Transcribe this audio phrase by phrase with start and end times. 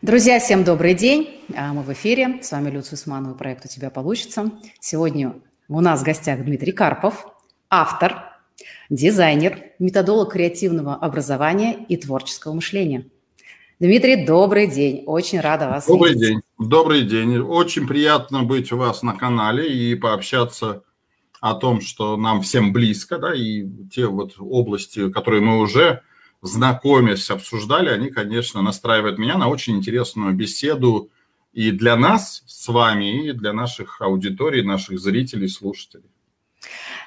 [0.00, 1.28] Друзья, всем добрый день.
[1.56, 2.38] А, мы в эфире.
[2.40, 4.52] С вами Люция Усманова, проект «У тебя получится».
[4.78, 5.34] Сегодня
[5.68, 7.26] у нас в гостях Дмитрий Карпов,
[7.68, 8.22] автор,
[8.90, 13.06] дизайнер, методолог креативного образования и творческого мышления.
[13.80, 15.02] Дмитрий, добрый день.
[15.04, 16.28] Очень рада вас Добрый видеть.
[16.28, 16.40] день.
[16.60, 17.36] Добрый день.
[17.38, 20.84] Очень приятно быть у вас на канале и пообщаться
[21.40, 26.02] о том, что нам всем близко, да, и те вот области, которые мы уже
[26.42, 31.10] знакомясь, обсуждали, они, конечно, настраивают меня на очень интересную беседу
[31.52, 36.10] и для нас с вами, и для наших аудиторий, наших зрителей, слушателей.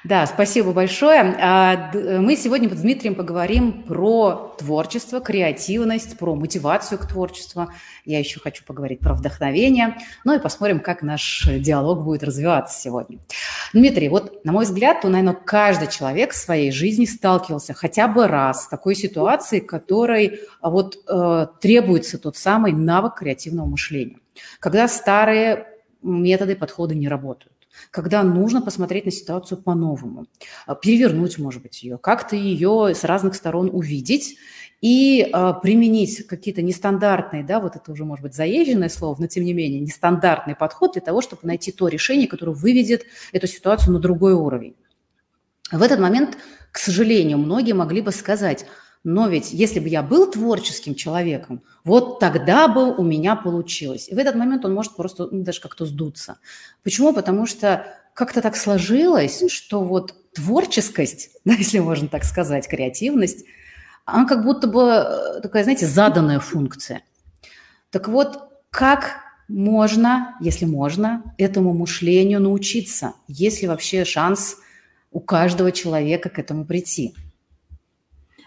[0.04, 1.20] Да, спасибо большое.
[1.40, 7.68] А, мы сегодня с Дмитрием поговорим про творчество, креативность, про мотивацию к творчеству.
[8.04, 9.98] Я еще хочу поговорить про вдохновение.
[10.24, 13.20] Ну и посмотрим, как наш диалог будет развиваться сегодня.
[13.72, 18.26] Дмитрий, вот на мой взгляд, то, наверное, каждый человек в своей жизни сталкивался хотя бы
[18.26, 24.18] раз с такой ситуацией, которой а, вот э, требуется тот самый навык креативного мышления.
[24.58, 25.68] Когда старые
[26.02, 27.52] методы, подходы не работают
[27.90, 30.26] когда нужно посмотреть на ситуацию по-новому,
[30.66, 34.36] а, перевернуть, может быть, ее, как-то ее с разных сторон увидеть
[34.80, 39.44] и э, применить какие-то нестандартные, да, вот это уже может быть заезженное слово, но тем
[39.44, 44.00] не менее нестандартный подход для того, чтобы найти то решение, которое выведет эту ситуацию на
[44.00, 44.74] другой уровень.
[45.70, 46.36] В этот момент,
[46.72, 48.66] к сожалению, многие могли бы сказать,
[49.04, 54.08] но ведь если бы я был творческим человеком, вот тогда бы у меня получилось.
[54.08, 56.38] И в этот момент он может просто ну, даже как-то сдуться.
[56.84, 57.12] Почему?
[57.12, 63.44] Потому что как-то так сложилось, что вот творческость, да, если можно так сказать, креативность,
[64.04, 67.02] она как будто бы э, такая, знаете, заданная функция.
[67.90, 68.38] Так вот,
[68.70, 69.16] как
[69.48, 73.14] можно, если можно, этому мышлению научиться?
[73.28, 74.56] Есть ли вообще шанс
[75.10, 77.14] у каждого человека к этому прийти?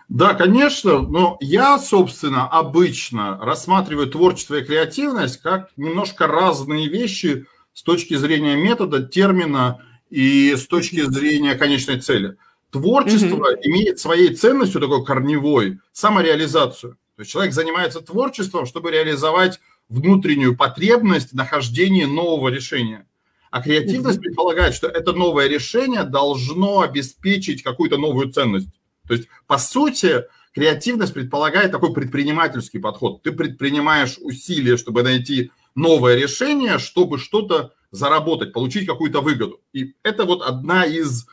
[0.07, 7.81] Да, конечно, но я, собственно, обычно рассматриваю творчество и креативность как немножко разные вещи с
[7.81, 12.37] точки зрения метода, термина и с точки зрения конечной цели.
[12.69, 13.59] Творчество угу.
[13.63, 16.97] имеет своей ценностью такой корневой самореализацию.
[17.15, 19.59] То есть человек занимается творчеством, чтобы реализовать
[19.89, 23.07] внутреннюю потребность нахождения нового решения.
[23.49, 28.67] А креативность предполагает, что это новое решение должно обеспечить какую-то новую ценность.
[29.07, 30.23] То есть, по сути,
[30.53, 33.21] креативность предполагает такой предпринимательский подход.
[33.23, 39.61] Ты предпринимаешь усилия, чтобы найти новое решение, чтобы что-то заработать, получить какую-то выгоду.
[39.73, 41.27] И это вот одна из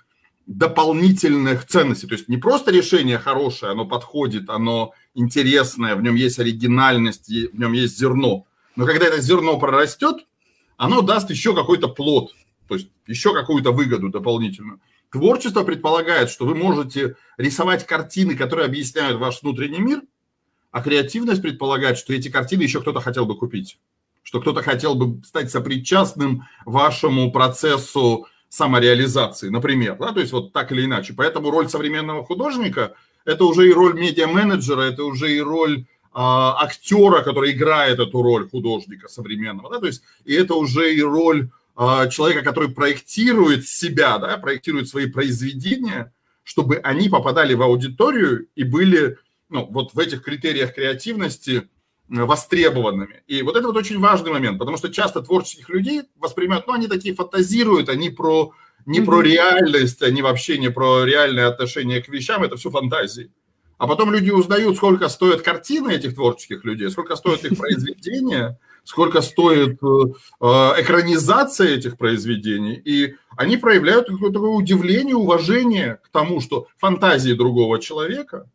[0.46, 2.06] дополнительных ценностей.
[2.06, 7.58] То есть не просто решение хорошее, оно подходит, оно интересное, в нем есть оригинальность, в
[7.58, 8.46] нем есть зерно.
[8.76, 10.26] Но когда это зерно прорастет,
[10.76, 12.32] оно даст еще какой-то плод,
[12.66, 14.80] то есть еще какую-то выгоду дополнительную.
[15.12, 20.00] Творчество предполагает, что вы можете рисовать картины, которые объясняют ваш внутренний мир,
[20.70, 23.78] а креативность предполагает, что эти картины еще кто-то хотел бы купить,
[24.22, 30.72] что кто-то хотел бы стать сопричастным вашему процессу самореализации, например, да, то есть вот так
[30.72, 31.12] или иначе.
[31.12, 32.94] Поэтому роль современного художника–
[33.26, 35.84] это уже и роль медиа-менеджера, это уже и роль э,
[36.14, 41.50] актера, который играет эту роль художника современного, да, то есть и это уже и роль
[41.50, 46.12] а, человека, который проектирует себя, да, проектирует свои произведения,
[46.42, 49.18] чтобы они попадали в аудиторию и были
[49.48, 51.68] ну, вот в этих критериях креативности
[52.08, 53.22] востребованными.
[53.26, 56.88] И вот это вот очень важный момент, потому что часто творческих людей воспринимают, ну, они
[56.88, 58.52] такие фантазируют, они про,
[58.84, 59.04] не mm-hmm.
[59.04, 63.30] про реальность, они вообще не про реальное отношение к вещам, это все фантазии.
[63.78, 69.20] А потом люди узнают, сколько стоят картины этих творческих людей, сколько стоят их произведения, сколько
[69.22, 69.86] стоит э,
[70.40, 70.46] э,
[70.82, 78.48] экранизация этих произведений, и они проявляют какое-то удивление, уважение к тому, что фантазии другого человека,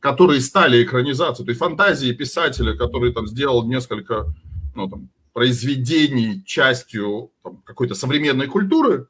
[0.00, 4.26] которые стали экранизацией, то есть фантазии писателя, который там сделал несколько
[4.74, 9.08] ну, там, произведений частью там, какой-то современной культуры,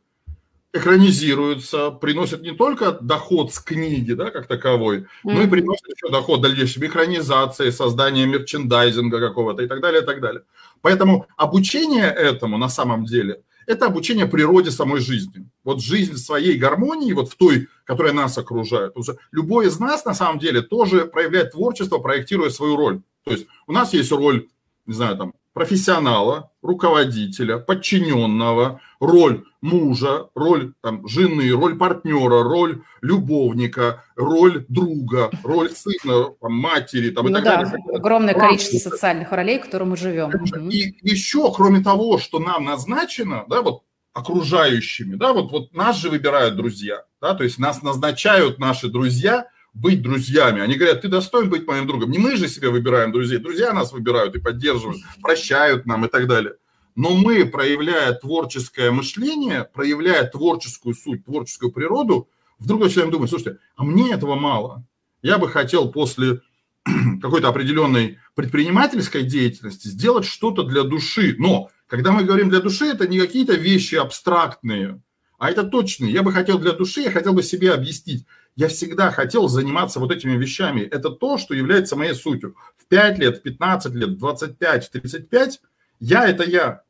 [0.72, 5.06] экранизируются, приносят не только доход с книги, да, как таковой, mm-hmm.
[5.24, 10.20] но и приносят еще доход дальнейшей экранизации, создания мерчендайзинга какого-то и так далее, и так
[10.20, 10.42] далее.
[10.82, 15.46] Поэтому обучение этому на самом деле– это обучение природе самой жизни.
[15.62, 18.96] Вот жизнь в своей гармонии, вот в той, которая нас окружает.
[18.96, 23.02] Уже любой из нас на самом деле тоже проявляет творчество, проектируя свою роль.
[23.24, 24.48] То есть у нас есть роль,
[24.86, 34.04] не знаю, там, профессионала, руководителя, подчиненного, роль мужа, роль там, жены, роль партнера, роль любовника,
[34.16, 37.10] роль друга, роль сына, там, матери.
[37.10, 37.84] Там, ну и так да, далее.
[37.94, 38.48] огромное Правда.
[38.48, 40.30] количество социальных ролей, в которых мы живем.
[40.70, 46.10] И еще, кроме того, что нам назначено, да, вот окружающими, да, вот, вот нас же
[46.10, 49.46] выбирают друзья, да, то есть нас назначают наши друзья
[49.80, 50.60] быть друзьями.
[50.60, 52.10] Они говорят, ты достоин быть моим другом.
[52.10, 56.26] Не мы же себе выбираем друзей, друзья нас выбирают и поддерживают, прощают нам и так
[56.26, 56.54] далее.
[56.96, 62.28] Но мы, проявляя творческое мышление, проявляя творческую суть, творческую природу,
[62.58, 64.84] вдруг начинаем думать, слушайте, а мне этого мало.
[65.22, 66.40] Я бы хотел после
[67.22, 71.36] какой-то определенной предпринимательской деятельности сделать что-то для души.
[71.38, 75.00] Но когда мы говорим для души, это не какие-то вещи абстрактные,
[75.38, 76.12] а это точные.
[76.12, 78.26] Я бы хотел для души, я хотел бы себе объяснить.
[78.58, 80.80] Я всегда хотел заниматься вот этими вещами.
[80.80, 82.56] Это то, что является моей сутью.
[82.76, 85.60] В 5 лет, в 15 лет, в 25, в 35
[86.00, 86.82] я– это я.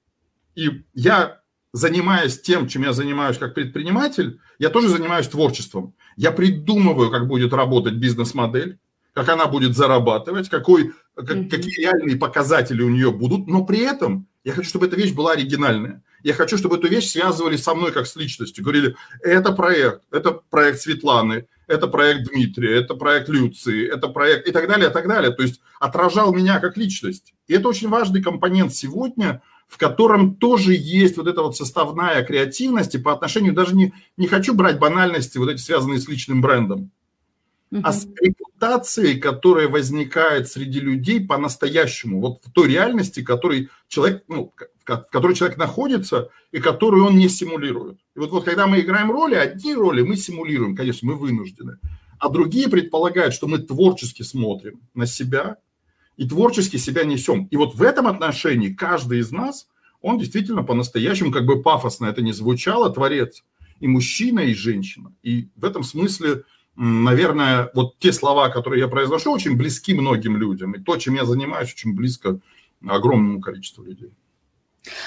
[0.55, 1.43] И я,
[1.75, 5.95] занимаясь тем, чем я занимаюсь как предприниматель, я тоже занимаюсь творчеством.
[6.17, 8.79] Я придумываю, как будет работать бизнес-модель,
[9.13, 14.27] как она будет зарабатывать, какой, как, какие реальные показатели у нее будут, но при этом
[14.43, 16.03] я хочу, чтобы эта вещь была оригинальная.
[16.23, 18.65] Я хочу, чтобы эту вещь связывали со мной как с личностью.
[18.65, 24.53] Говорили, это проект, это проект Светланы, это проект Дмитрия, это проект Люции, это проект и
[24.53, 25.31] так далее, и так далее.
[25.31, 27.35] То есть отражал меня как личность.
[27.47, 32.95] И это очень важный компонент сегодня, в котором тоже есть вот эта вот составная креативность
[32.95, 36.91] и по отношению, даже не, не хочу брать банальности, вот эти связанные с личным брендом
[37.71, 37.81] угу.
[37.85, 44.53] а с репутацией, которая возникает среди людей по-настоящему, вот в той реальности, который человек, ну,
[44.97, 47.99] в которой человек находится и которую он не симулирует.
[48.17, 51.79] И вот, вот когда мы играем роли, одни роли мы симулируем, конечно, мы вынуждены,
[52.19, 55.57] а другие предполагают, что мы творчески смотрим на себя
[56.17, 57.47] и творчески себя несем.
[57.51, 59.69] И вот в этом отношении каждый из нас,
[60.01, 63.45] он действительно по-настоящему, как бы пафосно это не звучало, творец.
[63.81, 65.13] И мужчина, и женщина.
[65.23, 66.43] И в этом смысле
[66.79, 70.75] наверное, вот те слова, которые я произношу, очень близки многим людям.
[70.75, 72.39] И то, чем я занимаюсь, очень близко
[72.87, 74.13] огромному количеству людей.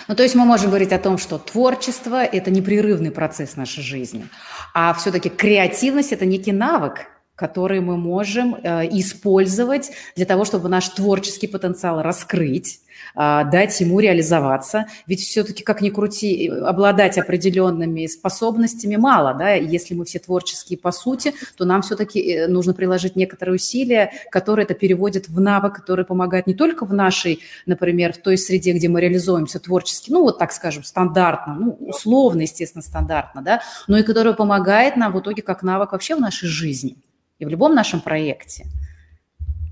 [0.07, 4.27] Ну, то есть мы можем говорить о том, что творчество– это непрерывный процесс нашей жизни,
[4.73, 10.89] а все-таки креативность– это некий навык, который мы можем э, использовать для того, чтобы наш
[10.89, 12.81] творческий потенциал раскрыть,
[13.15, 14.85] дать ему реализоваться.
[15.07, 19.33] Ведь все-таки, как ни крути, обладать определенными способностями мало.
[19.33, 19.53] Да?
[19.53, 24.65] Если мы все творческие по сути, то нам все-таки э, нужно приложить некоторые усилия, которые
[24.65, 28.87] это переводят в навык, который помогает не только в нашей, например, в той среде, где
[28.87, 34.03] мы реализуемся творчески, ну вот так скажем, стандартно, ну условно, естественно, стандартно, да, но и
[34.03, 36.95] который помогает нам в итоге как навык вообще в нашей жизни
[37.39, 38.65] и в любом нашем проекте.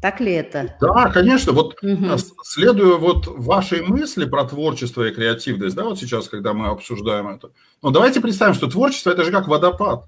[0.01, 0.75] Так ли это?
[0.79, 1.51] Да, конечно.
[1.51, 2.17] Вот угу.
[2.43, 7.51] следуя вот вашей мысли про творчество и креативность, да, вот сейчас, когда мы обсуждаем это,
[7.81, 10.05] ну давайте представим, что творчество– это же как водопад.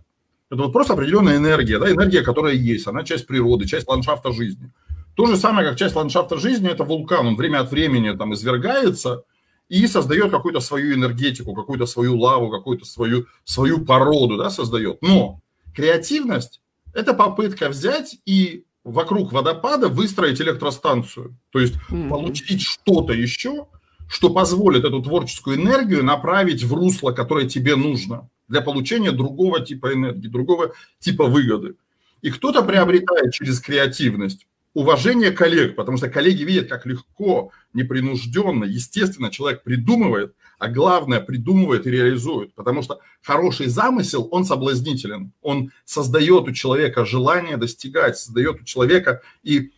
[0.50, 4.72] Это вот просто определенная энергия, да, энергия, которая есть, она часть природы, часть ландшафта жизни.
[5.16, 9.24] То же самое, как часть ландшафта жизни– это вулкан, он время от времени там извергается
[9.68, 15.02] и создает какую-то свою энергетику, какую-то свою лаву, какую-то свою, свою породу, да, создает.
[15.02, 15.40] Но
[15.74, 16.62] креативность–
[16.94, 21.38] это попытка взять и вокруг водопада выстроить электростанцию.
[21.52, 22.10] То есть mm-hmm.
[22.10, 23.68] получить что-то еще,
[24.08, 29.94] что позволит эту творческую энергию направить в русло, которое тебе нужно для получения другого типа
[29.94, 31.76] энергии, другого типа выгоды.
[32.22, 39.32] И кто-то приобретает через креативность уважение коллег, потому что коллеги видят, как легко, непринужденно, естественно
[39.32, 42.54] человек придумывает, а главное, придумывает и реализует.
[42.54, 45.34] Потому что хороший замысел, он соблазнителен.
[45.42, 49.72] Он создает у человека желание достигать, создает у человека, и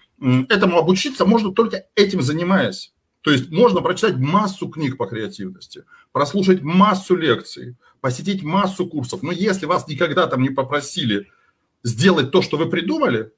[0.50, 2.92] этому обучиться можно только этим занимаясь.
[3.22, 9.24] То есть можно прочитать массу книг по креативности, прослушать массу лекций, посетить массу курсов.
[9.24, 11.30] Но если вас никогда там не попросили
[11.82, 13.32] сделать то, что вы придумали,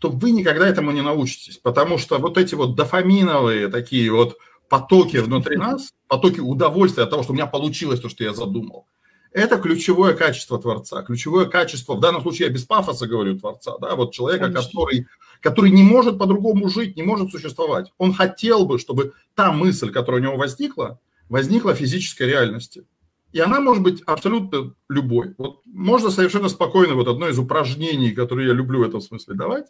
[0.00, 4.36] то вы никогда этому не научитесь, потому что вот эти вот дофаминовые такие вот
[4.68, 8.86] потоки внутри нас, потоки удовольствия от того, что у меня получилось то, что я задумал,
[9.34, 13.96] это ключевое качество Творца, ключевое качество, в данном случае я без пафоса говорю Творца, да,
[13.96, 15.08] вот человека, который,
[15.40, 17.92] который не может по-другому жить, не может существовать.
[17.98, 22.86] Он хотел бы, чтобы та мысль, которая у него возникла, возникла в физической реальности.
[23.32, 25.34] И она может быть абсолютно любой.
[25.36, 29.66] Вот можно совершенно спокойно, вот одно из упражнений, которые я люблю в этом смысле давать,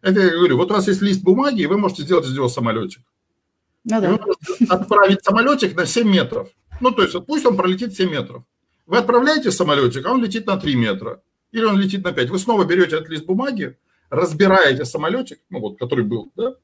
[0.00, 2.48] это я говорю, вот у вас есть лист бумаги, и вы можете сделать из него
[2.48, 3.02] самолетик.
[3.84, 4.18] Ну,
[4.68, 6.48] отправить самолетик на 7 метров.
[6.80, 8.44] Ну, то есть, пусть он пролетит 7 метров.
[8.86, 11.22] Вы отправляете самолетик, а он летит на 3 метра.
[11.50, 12.30] Или он летит на 5.
[12.30, 13.76] Вы снова берете этот лист бумаги,
[14.10, 16.54] разбираете самолетик, ну вот, который был, да,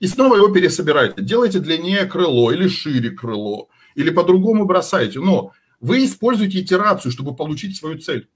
[0.00, 1.22] и снова его пересобираете.
[1.22, 5.20] Делаете длиннее крыло или шире крыло, или по-другому бросаете.
[5.20, 8.28] Но вы используете итерацию, чтобы получить свою цель.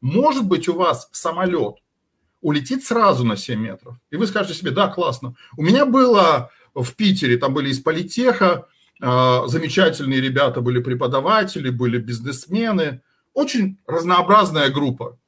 [0.00, 1.76] Может быть, у вас самолет–
[2.40, 3.96] улетит сразу на 7 метров.
[4.10, 5.34] И вы скажете себе, да, классно.
[5.56, 8.66] У меня было в Питере, там были из политеха,
[9.00, 13.00] а, замечательные ребята, были преподаватели, были бизнесмены,
[13.32, 15.18] очень разнообразная группа.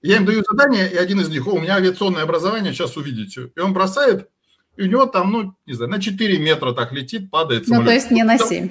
[0.00, 3.50] Я им даю задание, и один из них, о, у меня авиационное образование, сейчас увидите.
[3.56, 4.28] И он бросает,
[4.76, 7.84] и у него там, ну, не знаю, на 4 метра так летит, падает самолет.
[7.84, 8.70] Ну, то есть не на 7.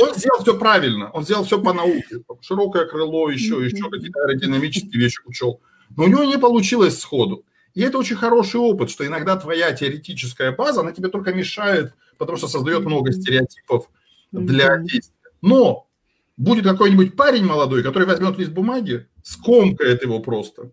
[0.00, 2.22] Он сделал все правильно, он сделал все по науке.
[2.40, 5.60] Широкое крыло, еще, еще какие-то аэродинамические вещи учел.
[5.96, 7.44] Но у него не получилось сходу.
[7.74, 12.38] И это очень хороший опыт, что иногда твоя теоретическая база, она тебе только мешает, потому
[12.38, 13.88] что создает много стереотипов
[14.30, 15.30] для действия.
[15.40, 15.88] Но
[16.36, 20.70] будет какой-нибудь парень молодой, который возьмет лист бумаги, скомкает его просто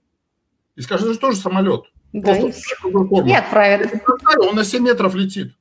[0.79, 1.83] и скажет, это же тоже самолет.
[2.13, 3.91] Да, и, и отправит.
[4.39, 5.51] Он на 7 метров летит.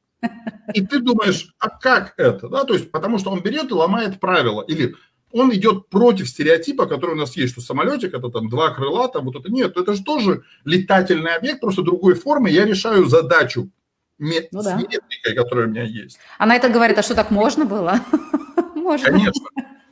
[0.75, 2.49] И ты думаешь, а как это?
[2.49, 2.62] Да?
[2.62, 4.62] То есть, потому что он берет и ломает правила.
[4.62, 4.95] Или
[5.32, 9.26] он идет против стереотипа, который у нас есть, что самолетик это там два крыла, там
[9.26, 12.50] вот это нет, это же тоже летательный объект, просто другой формы.
[12.50, 13.70] Я решаю задачу
[14.18, 14.78] мет- ну, да.
[14.78, 16.18] с метрикой, которая у меня есть.
[16.38, 18.00] Она это говорит, а что так можно было?
[18.75, 19.06] Можно.
[19.06, 19.47] Конечно.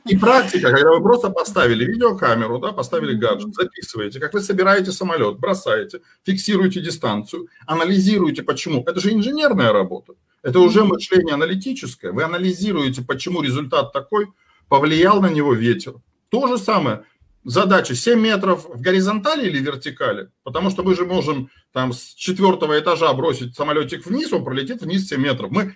[0.05, 5.37] И практика, когда вы просто поставили видеокамеру, да, поставили гаджет, записываете, как вы собираете самолет,
[5.37, 8.83] бросаете, фиксируете дистанцию, анализируете, почему.
[8.87, 10.13] Это же инженерная работа.
[10.43, 12.13] Это уже мышление аналитическое.
[12.13, 14.27] Вы анализируете, почему результат такой,
[14.69, 15.95] повлиял на него ветер.
[16.29, 17.03] То же самое.
[17.43, 20.29] Задача 7 метров в горизонтали или вертикали?
[20.43, 25.07] Потому что мы же можем там с четвертого этажа бросить самолетик вниз, он пролетит вниз
[25.07, 25.51] 7 метров.
[25.51, 25.75] Мы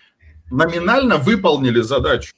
[0.49, 2.33] номинально выполнили задачу.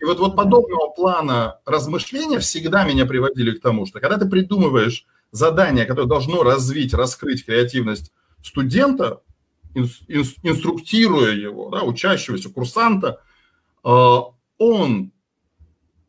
[0.00, 5.06] И вот, вот подобного плана размышления всегда меня приводили к тому, что когда ты придумываешь
[5.32, 9.20] задание, которое должно развить, раскрыть креативность студента,
[9.74, 13.20] инструктируя его, да, учащегося, курсанта,
[13.82, 13.88] э,
[14.58, 15.12] он,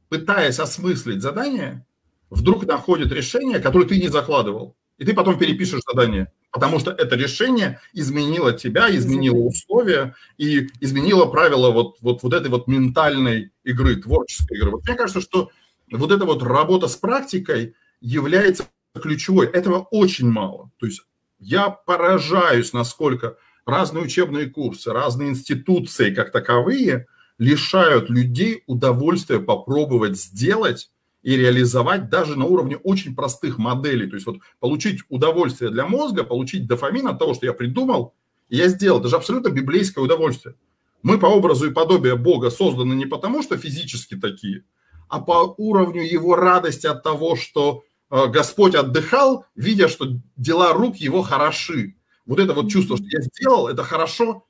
[0.09, 1.85] пытаясь осмыслить задание,
[2.29, 4.75] вдруг находит решение, которое ты не закладывал.
[4.97, 11.25] И ты потом перепишешь задание, потому что это решение изменило тебя, изменило условия и изменило
[11.25, 14.71] правила вот, вот, вот этой вот ментальной игры, творческой игры.
[14.71, 15.49] Вот мне кажется, что
[15.91, 18.65] вот эта вот работа с практикой является
[19.01, 19.47] ключевой.
[19.47, 20.71] Этого очень мало.
[20.79, 21.01] То есть
[21.39, 30.89] я поражаюсь, насколько разные учебные курсы, разные институции как таковые лишают людей удовольствия попробовать сделать
[31.21, 34.07] и реализовать даже на уровне очень простых моделей.
[34.07, 38.13] То есть вот получить удовольствие для мозга, получить дофамин от того, что я придумал,
[38.47, 38.99] и я сделал.
[38.99, 40.55] Это же абсолютно библейское удовольствие.
[41.01, 44.63] Мы по образу и подобию Бога созданы не потому, что физически такие,
[45.07, 50.97] а по уровню его радости от того, что э, Господь отдыхал, видя, что дела рук
[50.97, 51.95] его хороши.
[52.25, 54.45] Вот это вот чувство, что я сделал, это хорошо,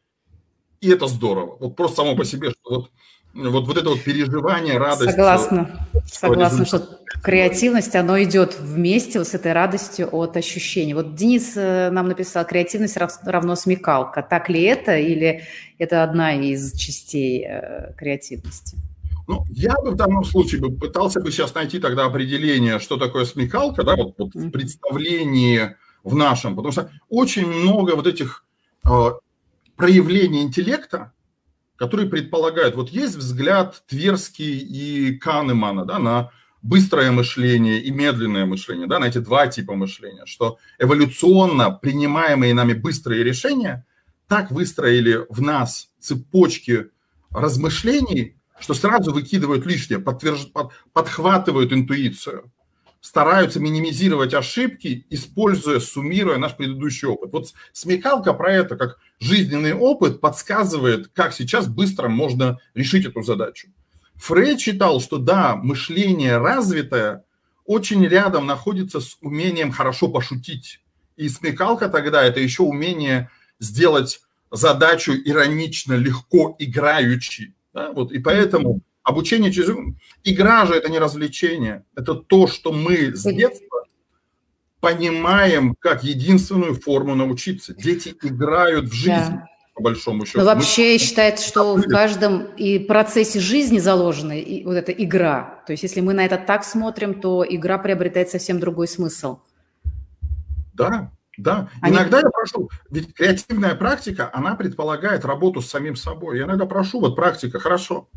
[0.81, 1.57] и это здорово.
[1.59, 2.91] Вот просто само по себе, что вот
[3.35, 5.11] вот, вот это вот переживание, радость.
[5.11, 5.87] Согласна.
[6.05, 10.93] Согласна, что креативность, оно идет вместе вот с этой радостью от ощущений.
[10.93, 14.23] Вот Денис э, нам написал, креативность равно смекалка.
[14.23, 15.43] Так ли это или
[15.77, 18.77] это одна из частей э, креативности?
[19.27, 23.25] Ну, я бы в данном случае бы пытался бы сейчас найти тогда определение, что такое
[23.25, 28.45] смекалка, да, вот, вот в представлении в нашем, потому что очень много вот этих
[29.75, 31.13] проявлений интеллекта,
[31.75, 38.87] которые предполагают, вот есть взгляд Тверский и Канемана да, на быстрое мышление и медленное мышление,
[38.87, 43.85] да, на эти два типа мышления, что эволюционно принимаемые нами быстрые решения
[44.27, 46.87] так выстроили в нас цепочки
[47.29, 50.51] размышлений, что сразу выкидывают лишнее, подтвержд...
[50.53, 50.71] под...
[50.93, 52.51] подхватывают интуицию
[53.05, 57.31] стараются минимизировать ошибки, используя, суммируя наш предыдущий опыт.
[57.33, 63.69] Вот смекалка про это, как жизненный опыт, подсказывает, как сейчас быстро можно решить эту задачу.
[64.15, 67.23] Фрейд считал, что да, мышление развитое
[67.65, 70.81] очень рядом находится с умением хорошо пошутить.
[71.15, 73.29] И смекалка тогда это еще умение
[73.59, 77.55] сделать задачу иронично, легко, играючи.
[77.73, 77.91] Да?
[77.91, 79.69] Вот, и поэтому Обучение через...
[80.23, 81.85] Игра же это не развлечение.
[81.95, 83.84] Это то, что мы с детства
[84.85, 87.73] понимаем как единственную форму научиться.
[87.73, 89.33] Дети играют в жизнь.
[89.33, 89.47] Да.
[89.73, 90.39] По большому счету.
[90.39, 90.97] Но вообще мы...
[90.99, 95.63] считается, что в каждом и процессе жизни заложена и вот эта игра.
[95.67, 99.39] То есть, если мы на это так смотрим, то игра приобретает совсем другой смысл.
[100.73, 101.69] Да, да.
[101.81, 101.97] Они...
[101.97, 106.37] Иногда я прошу, ведь креативная практика, она предполагает работу с самим собой.
[106.37, 108.07] Я иногда прошу, вот практика, хорошо,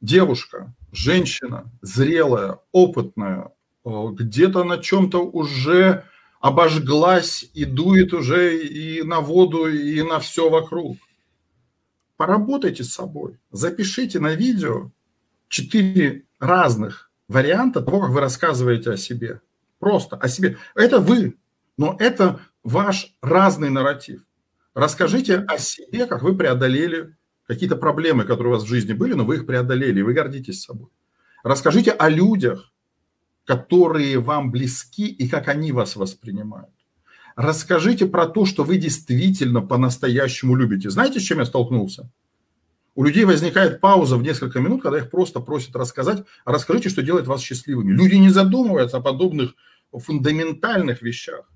[0.00, 3.50] девушка, женщина, зрелая, опытная,
[3.84, 6.04] где-то на чем-то уже
[6.40, 10.96] обожглась и дует уже и на воду, и на все вокруг.
[12.16, 14.90] Поработайте с собой, запишите на видео
[15.48, 19.40] четыре разных варианта того, как вы рассказываете о себе.
[19.78, 20.58] Просто о себе.
[20.74, 21.38] Это вы,
[21.78, 24.22] но это ваш разный нарратив.
[24.74, 29.24] Расскажите о себе, как вы преодолели какие-то проблемы, которые у вас в жизни были, но
[29.24, 30.88] вы их преодолели, и вы гордитесь собой.
[31.42, 32.69] Расскажите о людях,
[33.44, 36.70] которые вам близки и как они вас воспринимают.
[37.36, 40.90] Расскажите про то, что вы действительно по-настоящему любите.
[40.90, 42.10] Знаете, с чем я столкнулся?
[42.94, 47.26] У людей возникает пауза в несколько минут, когда их просто просят рассказать, расскажите, что делает
[47.26, 47.92] вас счастливыми.
[47.92, 49.54] Люди не задумываются о подобных
[49.92, 51.48] фундаментальных вещах.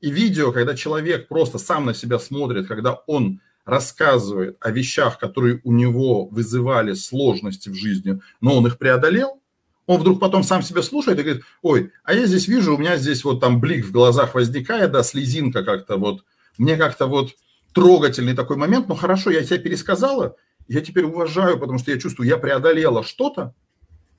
[0.00, 5.60] И видео, когда человек просто сам на себя смотрит, когда он рассказывает о вещах, которые
[5.64, 9.42] у него вызывали сложности в жизни, но он их преодолел,
[9.88, 12.98] он вдруг потом сам себя слушает и говорит, ой, а я здесь вижу, у меня
[12.98, 16.24] здесь вот там блик в глазах возникает, да, слезинка как-то вот,
[16.58, 17.30] мне как-то вот
[17.72, 20.36] трогательный такой момент, ну хорошо, я тебя пересказала,
[20.68, 23.54] я теперь уважаю, потому что я чувствую, я преодолела что-то,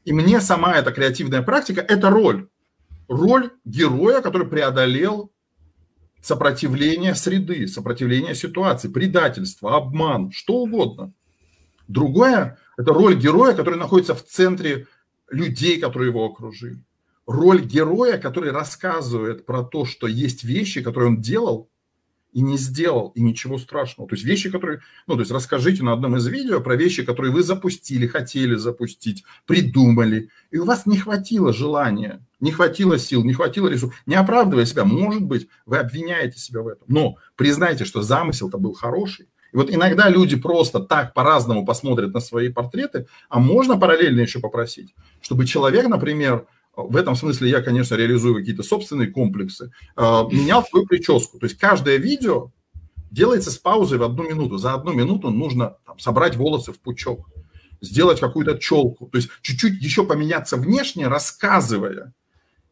[0.06, 2.50] и мне сама эта креативная практика– это роль.
[3.08, 5.32] Роль героя, который преодолел
[6.20, 11.14] сопротивление среды, сопротивление ситуации, предательство, обман, что угодно.
[11.88, 14.88] Другое– это роль героя, который находится в центре
[15.32, 16.84] людей, которые его окружили.
[17.26, 21.70] Роль героя, который рассказывает про то, что есть вещи, которые он делал,
[22.32, 24.08] и не сделал, и ничего страшного.
[24.10, 27.32] То есть вещи, которые, ну, то есть расскажите на одном из видео про вещи, которые
[27.32, 33.34] вы запустили, хотели запустить, придумали, и у вас не хватило желания, не хватило сил, не
[33.34, 38.02] хватило ресурсов, не оправдывая себя, может быть, вы обвиняете себя в этом, но признайте, что
[38.02, 39.28] замысел-то был хороший.
[39.52, 44.40] И вот иногда люди просто так по-разному посмотрят на свои портреты, а можно параллельно еще
[44.40, 50.64] попросить, чтобы человек, например, в этом смысле я, конечно, реализую какие-то собственные комплексы, а, менял
[50.64, 51.40] свою прическу.
[51.40, 52.52] То есть каждое видео
[53.12, 54.58] делается с паузой в одну минуту.
[54.58, 57.28] За одну минуту нужно там, собрать волосы в пучок,
[57.82, 62.14] сделать какую-то челку, то есть чуть-чуть еще поменяться внешне, рассказывая.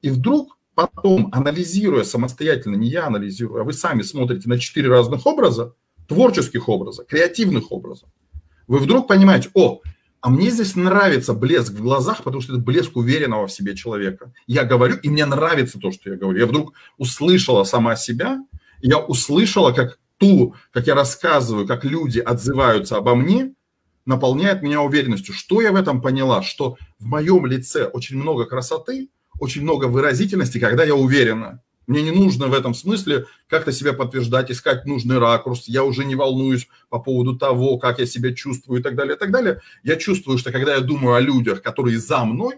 [0.01, 5.25] И вдруг потом, анализируя самостоятельно, не я анализирую, а вы сами смотрите на четыре разных
[5.25, 5.73] образа,
[6.07, 8.09] творческих образа, креативных образов,
[8.67, 9.81] вы вдруг понимаете, о,
[10.21, 14.33] а мне здесь нравится блеск в глазах, потому что это блеск уверенного в себе человека.
[14.45, 16.39] Я говорю, и мне нравится то, что я говорю.
[16.39, 18.43] Я вдруг услышала сама себя,
[18.81, 23.53] я услышала, как ту, как я рассказываю, как люди отзываются обо мне,
[24.05, 25.33] наполняет меня уверенностью.
[25.33, 26.41] Что я в этом поняла?
[26.41, 31.61] Что в моем лице очень много красоты, очень много выразительности, когда я уверена.
[31.87, 35.69] Мне не нужно в этом смысле как-то себя подтверждать, искать нужный ракурс.
[35.69, 39.19] Я уже не волнуюсь по поводу того, как я себя чувствую и так далее, и
[39.19, 39.61] так далее.
[39.83, 42.55] Я чувствую, что когда я думаю о людях, которые за мной,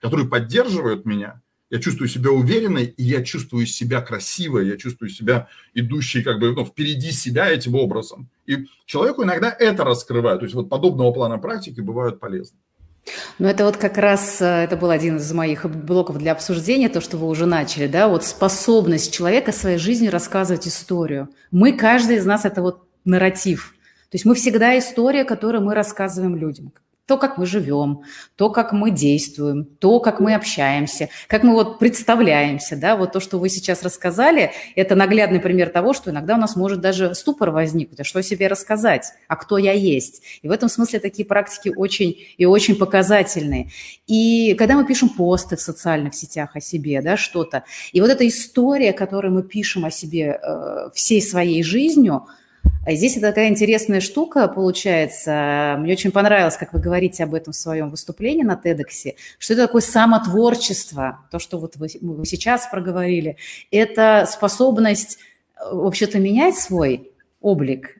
[0.00, 5.48] которые поддерживают меня, я чувствую себя уверенной, и я чувствую себя красивой, я чувствую себя
[5.74, 8.30] идущей как бы ну, впереди себя этим образом.
[8.46, 10.38] И человеку иногда это раскрывает.
[10.38, 12.58] То есть вот подобного плана практики бывают полезны.
[13.38, 17.00] Ну, это вот как раз, э, это был один из моих блоков для обсуждения, то,
[17.00, 21.28] что вы уже начали, да, вот способность человека своей жизни рассказывать историю.
[21.50, 23.74] Мы, каждый из нас, это вот нарратив.
[24.10, 26.72] То есть мы всегда история, которую мы рассказываем людям
[27.06, 28.02] то, как мы живем,
[28.36, 33.20] то, как мы действуем, то, как мы общаемся, как мы вот представляемся, да, вот то,
[33.20, 37.50] что вы сейчас рассказали, это наглядный пример того, что иногда у нас может даже ступор
[37.50, 40.22] возникнуть, а что себе рассказать, а кто я есть.
[40.42, 43.70] И в этом смысле такие практики очень и очень показательные.
[44.06, 48.26] И когда мы пишем посты в социальных сетях о себе, да, что-то, и вот эта
[48.26, 52.26] история, которую мы пишем о себе э, всей своей жизнью–
[52.92, 55.76] здесь это такая интересная штука получается.
[55.78, 59.66] Мне очень понравилось, как вы говорите об этом в своем выступлении на TEDx, что это
[59.66, 63.36] такое самотворчество, то, что вот вы, вы сейчас проговорили,
[63.70, 65.18] это способность
[65.56, 67.96] э, вообще-то менять свой облик,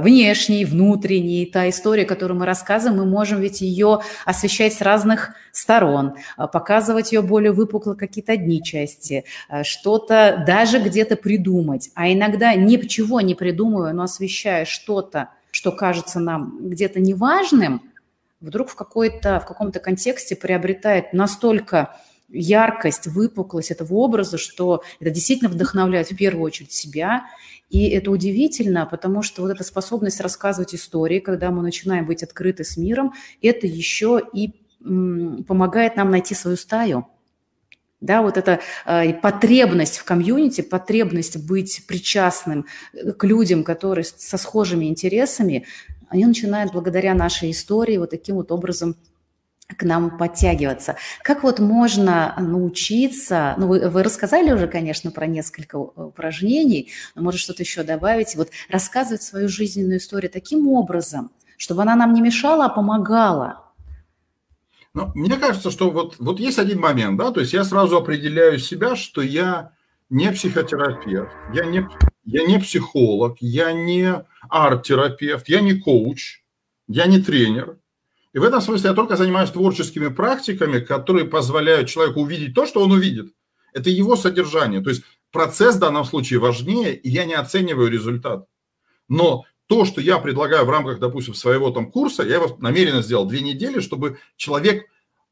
[0.00, 6.14] внешний, внутренний, та история, которую мы рассказываем, мы можем ведь ее освещать с разных сторон,
[6.38, 11.90] э, показывать ее более выпукло какие-то одни части, э, что-то даже где-то придумать.
[11.94, 17.82] А иногда ничего не придумывая, но освещая что-то, что кажется нам где-то неважным,
[18.40, 21.96] вдруг в, какой-то, в каком-то контексте приобретает настолько
[22.28, 27.26] яркость, выпуклость этого образа, что это действительно вдохновляет в первую очередь себя
[27.68, 32.64] и это удивительно, потому что вот эта способность рассказывать истории, когда мы начинаем быть открыты
[32.64, 33.12] с миром,
[33.42, 37.08] это еще и помогает нам найти свою стаю.
[38.00, 42.66] Да, вот эта э, потребность в комьюнити, потребность быть причастным
[43.16, 45.64] к людям, которые со схожими интересами,
[46.08, 48.96] они начинают благодаря нашей истории вот таким вот образом
[49.74, 50.96] к нам подтягиваться.
[51.22, 57.40] Как вот можно научиться, ну вы, вы рассказали уже, конечно, про несколько упражнений, но может
[57.40, 62.66] что-то еще добавить, вот рассказывать свою жизненную историю таким образом, чтобы она нам не мешала,
[62.66, 63.64] а помогала.
[64.94, 68.58] Ну, мне кажется, что вот, вот есть один момент, да, то есть я сразу определяю
[68.58, 69.72] себя, что я
[70.08, 71.86] не психотерапевт, я не,
[72.24, 76.42] я не психолог, я не арт-терапевт, я не коуч,
[76.88, 77.78] я не тренер,
[78.36, 82.82] И в этом смысле я только занимаюсь творческими практиками, которые позволяют человеку увидеть то, что
[82.82, 83.32] он увидит.
[83.72, 84.82] Это его содержание.
[84.82, 88.46] То есть процесс в данном случае важнее, и я не оцениваю результат.
[89.08, 93.24] Но то, что я предлагаю в рамках, допустим, своего там курса, я его намеренно сделал
[93.24, 94.84] две недели, чтобы человек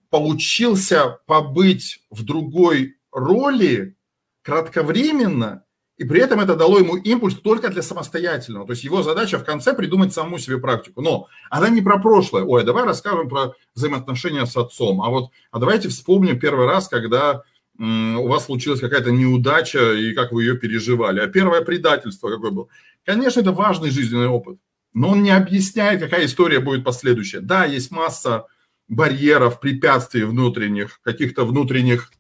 [0.09, 3.99] получился побыть в другой роли
[4.41, 5.64] кратковременно,
[5.97, 8.67] и при этом это дало ему импульс только для самостоятельного.
[8.67, 11.03] То есть его задача в конце придумать саму себе практику.
[11.03, 12.45] Но она не про прошлое.
[12.45, 15.03] Ой, давай расскажем про взаимоотношения с отцом.
[15.03, 17.43] А вот, а давайте вспомним первый раз, когда
[17.79, 21.21] у вас случилась какая-то неудача и как вы ее переживали.
[21.21, 22.69] А первое предательство какое было.
[23.05, 24.59] Конечно, это важный жизненный опыт,
[24.95, 27.41] но он не объясняет, какая история будет последующая.
[27.41, 28.47] Да, есть масса
[28.89, 32.11] барьеров, препятствий внутренних, каких-то внутренних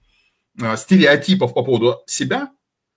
[0.60, 2.50] а, стереотипов по поводу себя,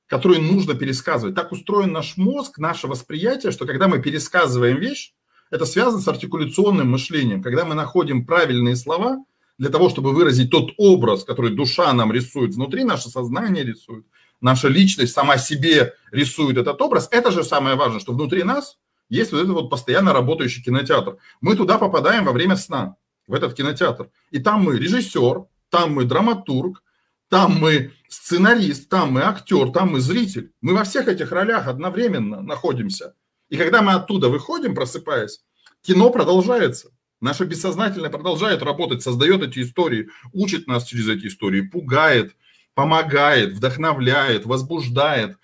[0.08, 1.36] которые нужно пересказывать.
[1.36, 5.14] Так устроен наш мозг, наше восприятие, что когда мы пересказываем вещь,
[5.52, 7.42] это связано с артикуляционным мышлением.
[7.42, 9.24] Когда мы находим правильные слова–
[9.58, 14.06] для того, чтобы выразить тот образ, который душа нам рисует внутри, наше сознание рисует,
[14.40, 18.78] наша личность сама себе рисует этот образ, это же самое важное, что внутри нас
[19.10, 21.18] есть вот этот вот постоянно работающий кинотеатр.
[21.42, 24.10] Мы туда попадаем во время сна, в этот кинотеатр.
[24.32, 26.84] И там мы режиссер, там мы драматург,
[27.30, 30.52] там мы сценарист, там мы актер, там мы зритель.
[30.62, 33.16] Мы во всех этих ролях одновременно находимся.
[33.50, 35.42] И когда мы оттуда выходим, просыпаясь,
[35.82, 36.92] кино продолжается.
[37.20, 42.36] Наше бессознательное продолжает работать, создает эти истории, учит нас через эти истории, пугает,
[42.76, 45.38] помогает, вдохновляет, возбуждает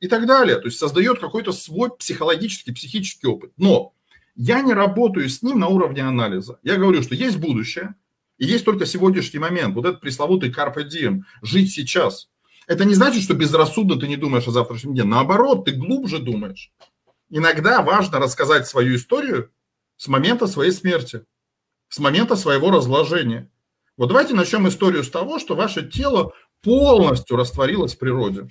[0.00, 0.56] и так далее.
[0.56, 3.52] То есть создает какой-то свой психологический, психический опыт.
[3.58, 3.92] Но
[4.34, 6.58] я не работаю с ним на уровне анализа.
[6.62, 7.94] Я говорю, что есть будущее,
[8.38, 9.74] и есть только сегодняшний момент.
[9.74, 12.28] Вот этот пресловутый carpe diem, жить сейчас.
[12.66, 15.04] Это не значит, что безрассудно ты не думаешь о завтрашнем дне.
[15.04, 16.72] Наоборот, ты глубже думаешь.
[17.30, 19.50] Иногда важно рассказать свою историю
[19.96, 21.24] с момента своей смерти,
[21.88, 23.50] с момента своего разложения.
[23.96, 28.48] Вот давайте начнем историю с того, что ваше тело полностью растворилось в природе.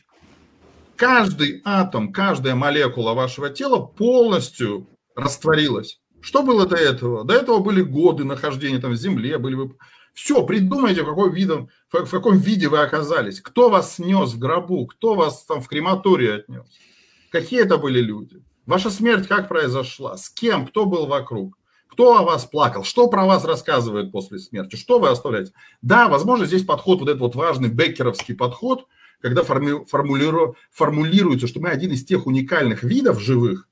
[0.96, 6.01] Каждый атом, каждая молекула вашего тела полностью растворилась.
[6.22, 7.24] Что было до этого?
[7.24, 9.76] До этого были годы нахождения там в земле, были вы...
[10.14, 13.40] Все, придумайте, в, какой видом, в каком виде вы оказались.
[13.40, 16.66] Кто вас снес в гробу, кто вас там в крематории отнес.
[17.32, 18.44] Какие это были люди.
[18.66, 20.18] Ваша смерть как произошла?
[20.18, 20.68] С кем?
[20.68, 21.58] Кто был вокруг?
[21.88, 22.84] Кто о вас плакал?
[22.84, 24.76] Что про вас рассказывают после смерти?
[24.76, 25.54] Что вы оставляете?
[25.82, 28.88] Да, возможно, здесь подход, вот этот вот важный беккеровский подход,
[29.22, 33.68] когда форми, формулиру, формулируется, что мы один из тех уникальных видов живых,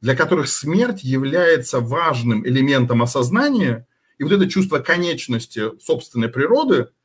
[0.00, 3.86] для которых смерть является важным элементом осознания,
[4.18, 6.88] и вот это чувство конечности собственной природы–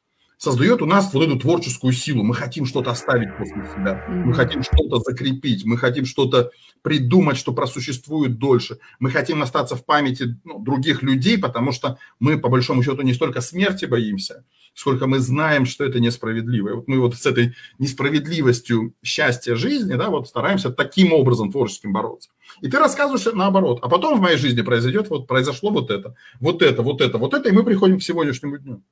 [0.42, 2.24] создает у нас вот эту творческую силу.
[2.24, 6.50] Мы хотим что-то оставить после себя, мы хотим что-то закрепить, мы хотим что-то
[6.82, 8.80] придумать, что просуществует дольше.
[8.98, 13.14] Мы хотим остаться в памяти ну, других людей, потому что мы, по большому счету, не
[13.14, 16.70] столько смерти боимся, сколько мы знаем, что это несправедливо.
[16.70, 21.94] И вот мы вот с этой несправедливостью счастья жизни, да, вот стараемся таким образом творческим
[21.94, 22.30] бороться.
[22.62, 23.80] И ты рассказываешь наоборот.
[23.82, 27.34] А потом в моей жизни произойдет, вот произошло вот это, вот это, вот это, вот
[27.34, 28.84] это, и мы приходим к сегодняшнему дню.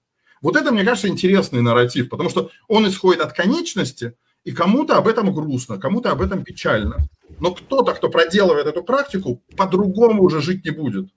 [0.41, 4.13] Вот это, мне кажется, интересный нарратив, потому что он исходит от конечности,
[4.45, 7.09] и кому-то об этом грустно, кому-то об этом печально.
[7.39, 11.09] Но кто-то, кто проделывает эту практику, по-другому уже жить не будет.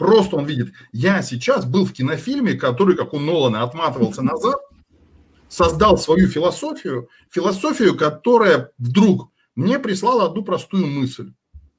[0.00, 4.56] Просто он видит, я сейчас был в кинофильме, который, как у Нолана, отматывался назад,
[5.46, 11.34] создал свою философию, философию, которая вдруг мне прислала одну простую мысль.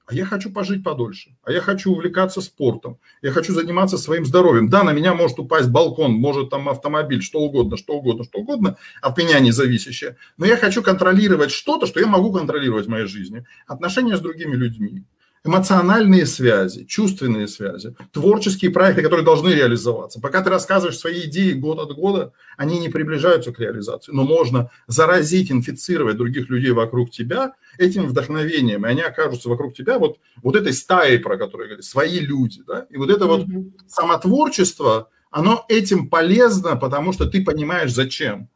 [0.05, 4.69] А я хочу пожить подольше, а я хочу увлекаться спортом, я хочу заниматься своим здоровьем.
[4.69, 8.77] Да, на меня может упасть балкон, может там автомобиль, что угодно, что угодно, что угодно,
[9.01, 13.07] от меня не зависящее, но я хочу контролировать что-то, что я могу контролировать в моей
[13.07, 15.05] жизни, отношения с другими людьми,
[15.43, 20.21] эмоциональные связи, чувственные связи, творческие проекты, которые должны реализоваться.
[20.21, 24.12] Пока ты рассказываешь свои идеи год от года, они не приближаются к реализации.
[24.12, 29.97] Но можно заразить, инфицировать других людей вокруг тебя этим вдохновением, и они окажутся вокруг тебя
[29.97, 32.62] вот, вот этой стаей, про которую я говорю, свои люди.
[32.67, 32.86] Да?
[32.89, 33.45] И вот это вот
[33.88, 38.47] самотворчество, оно этим полезно, потому что ты понимаешь, зачем.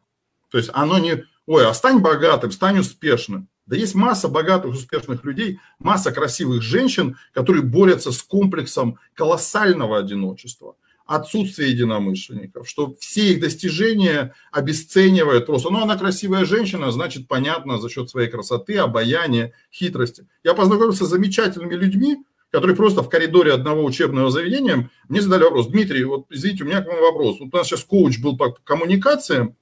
[0.52, 3.50] То есть оно не, ой, а стань богатым, стань успешным.
[3.66, 10.76] Да есть масса богатых, успешных людей, масса красивых женщин, которые борются с комплексом колоссального одиночества,
[11.06, 15.70] отсутствия единомышленников, что все их достижения обесценивают просто.
[15.72, 20.28] Ну, она красивая женщина, значит, понятно, за счет своей красоты, обаяния, хитрости.
[20.44, 22.18] Я познакомился с замечательными людьми,
[22.52, 25.68] которые просто в коридоре одного учебного заведения мне задали вопрос.
[25.68, 27.40] Дмитрий, вот извините, у меня к вам вопрос.
[27.40, 29.56] Вот у нас сейчас коуч был по коммуникациям,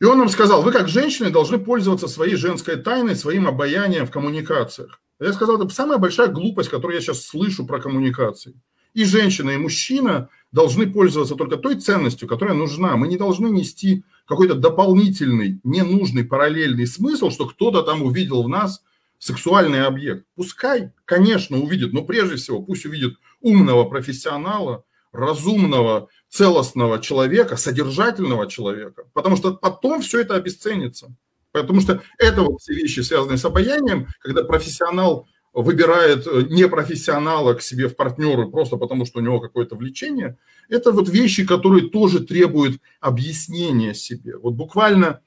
[0.00, 4.10] и он нам сказал, вы как женщины должны пользоваться своей женской тайной, своим обаянием в
[4.10, 5.00] коммуникациях.
[5.20, 8.60] Я сказал, это самая большая глупость, которую я сейчас слышу про коммуникации.
[8.92, 12.96] И женщина, и мужчина должны пользоваться только той ценностью, которая нужна.
[12.96, 18.82] Мы не должны нести какой-то дополнительный, ненужный, параллельный смысл, что кто-то там увидел в нас
[19.18, 20.26] сексуальный объект.
[20.36, 29.04] Пускай, конечно, увидит, но прежде всего пусть увидит умного профессионала, разумного, целостного человека, содержательного человека,
[29.12, 31.14] потому что потом все это обесценится.
[31.52, 37.62] Потому что это вот все вещи, связанные с обаянием, когда профессионал выбирает э, непрофессионала к
[37.62, 40.36] себе в партнеры просто потому, что у него какое-то влечение,
[40.68, 44.36] это вот вещи, которые тоже требуют объяснения себе.
[44.36, 45.20] Вот буквально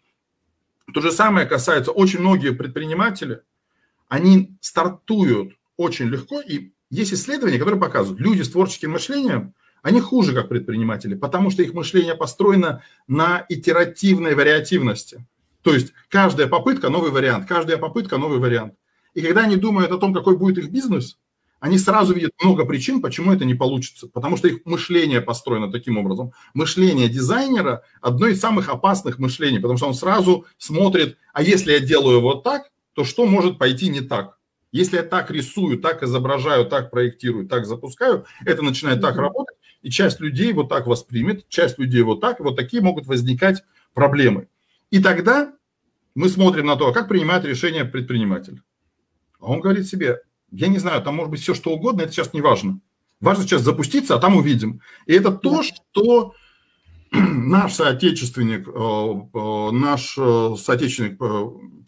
[0.94, 3.44] то же самое касается очень многие предприниматели,
[4.10, 10.34] они стартуют очень легко, и есть исследования, которые показывают, люди с творческим мышлением, они хуже
[10.34, 15.26] как предприниматели, потому что их мышление построено на итеративной вариативности.
[15.62, 18.74] То есть каждая попытка– новый вариант, каждая попытка– новый вариант.
[19.14, 21.18] И когда они думают о том, какой будет их бизнес,
[21.60, 24.08] они сразу видят много причин, почему это не получится.
[24.08, 26.32] Потому что их мышление построено таким образом.
[26.54, 31.80] Мышление дизайнера– одно из самых опасных мышлений, потому что он сразу смотрит, а если я
[31.80, 34.38] делаю вот так, то что может пойти не так?
[34.72, 39.57] Если я так рисую, так изображаю, так проектирую, так запускаю, это начинает так работать,
[39.88, 43.64] и часть людей вот так воспримет, часть людей вот так, и вот такие могут возникать
[43.94, 44.50] проблемы.
[44.92, 45.54] И тогда
[46.14, 48.62] мы смотрим на то, а как принимает решение предприниматель.
[49.40, 50.20] А он говорит себе,
[50.52, 52.82] я не знаю, там может быть все что угодно, это сейчас не важно.
[53.22, 54.82] Важно сейчас запуститься, а там увидим.
[55.06, 56.34] И это то, что
[57.12, 61.18] наш соотечественник, э, э, наш э, соотечественник,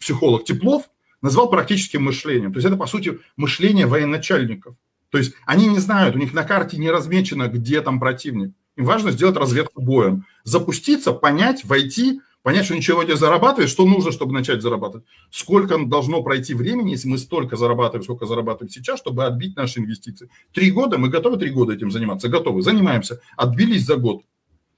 [0.00, 0.88] психолог Теплов
[1.20, 2.54] назвал практическим мышлением.
[2.54, 4.74] То есть это, по сути, мышление военачальников.
[5.10, 8.54] То есть они не знают, у них на карте не размечено, где там противник.
[8.76, 10.24] Им важно сделать разведку боем.
[10.44, 15.04] Запуститься, понять, войти, понять, что ничего не зарабатывает, что нужно, чтобы начать зарабатывать.
[15.30, 20.30] Сколько должно пройти времени, если мы столько зарабатываем, сколько зарабатываем сейчас, чтобы отбить наши инвестиции.
[20.52, 22.28] Три года, мы готовы три года этим заниматься?
[22.28, 23.20] Готовы, занимаемся.
[23.36, 24.22] Отбились за год.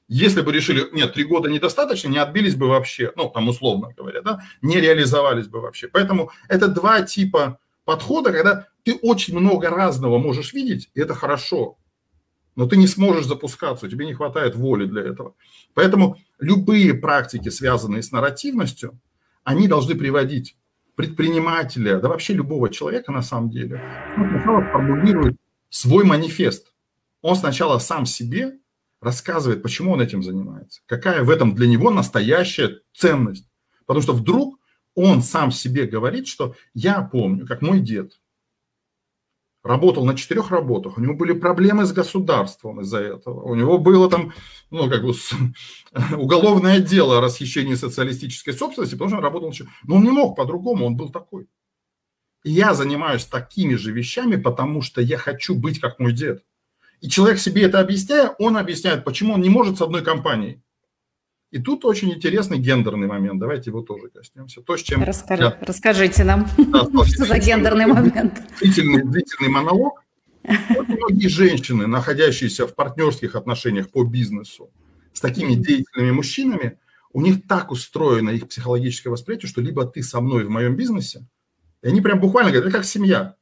[0.08, 4.20] Если бы решили, нет, три года недостаточно, не отбились бы вообще, ну, там условно говоря,
[4.20, 5.88] да, не реализовались бы вообще.
[5.88, 11.78] Поэтому это два типа подхода, когда ты очень много разного можешь видеть, и это хорошо
[12.54, 15.34] но ты не сможешь запускаться, тебе не хватает воли для этого.
[15.74, 18.98] Поэтому любые практики, связанные с нарративностью,
[19.44, 20.56] они должны приводить
[20.94, 23.80] предпринимателя, да вообще любого человека на самом деле,
[24.16, 25.36] он сначала формулирует
[25.70, 26.72] свой манифест.
[27.22, 28.58] Он сначала сам себе
[29.00, 33.48] рассказывает, почему он этим занимается, какая в этом для него настоящая ценность.
[33.86, 34.58] Потому что вдруг
[34.94, 38.18] он сам себе говорит, что я помню, как мой дед
[39.62, 44.10] работал на четырех работах, у него были проблемы с государством из-за этого, у него было
[44.10, 44.32] там,
[44.70, 45.14] ну, как бы,
[46.16, 49.52] уголовное дело о расхищении социалистической собственности, потому что он работал,
[49.84, 51.46] но он не мог по-другому, он был такой.
[52.44, 56.44] И я занимаюсь такими же вещами, потому что я хочу быть как мой дед.
[57.00, 60.60] И человек себе это объясняя, он объясняет, почему он не может с одной компанией.
[61.52, 63.38] И тут очень интересный гендерный момент.
[63.38, 64.62] Давайте его тоже коснемся.
[64.62, 65.58] То, с чем Расскажи, я...
[65.60, 68.42] Расскажите нам, да, что за гендерный момент.
[68.58, 70.02] Длительный, длительный монолог.
[70.70, 74.70] Вот многие женщины, находящиеся в партнерских отношениях по бизнесу
[75.12, 76.78] с такими деятельными мужчинами,
[77.12, 81.28] у них так устроено их психологическое восприятие, что либо ты со мной в моем бизнесе,
[81.82, 83.36] и они прям буквально говорят, это как семья.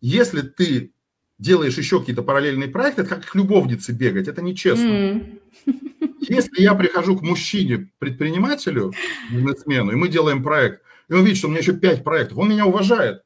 [0.00, 0.92] Если ты
[1.38, 4.86] делаешь еще какие-то параллельные проекты, это как к любовнице бегать, это нечестно.
[4.86, 5.40] Mm.
[6.28, 8.92] Если я прихожу к мужчине, предпринимателю,
[9.30, 12.48] бизнесмену, и мы делаем проект, и он видит, что у меня еще пять проектов, он
[12.48, 13.22] меня уважает.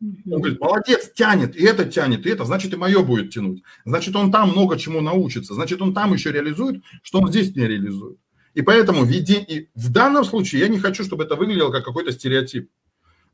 [0.00, 3.62] Он говорит, молодец, тянет, и это тянет, и это, значит, и мое будет тянуть.
[3.84, 7.66] Значит, он там много чему научится, значит, он там еще реализует, что он здесь не
[7.66, 8.18] реализует.
[8.54, 9.34] И поэтому веди...
[9.36, 12.70] и в данном случае я не хочу, чтобы это выглядело как какой-то стереотип.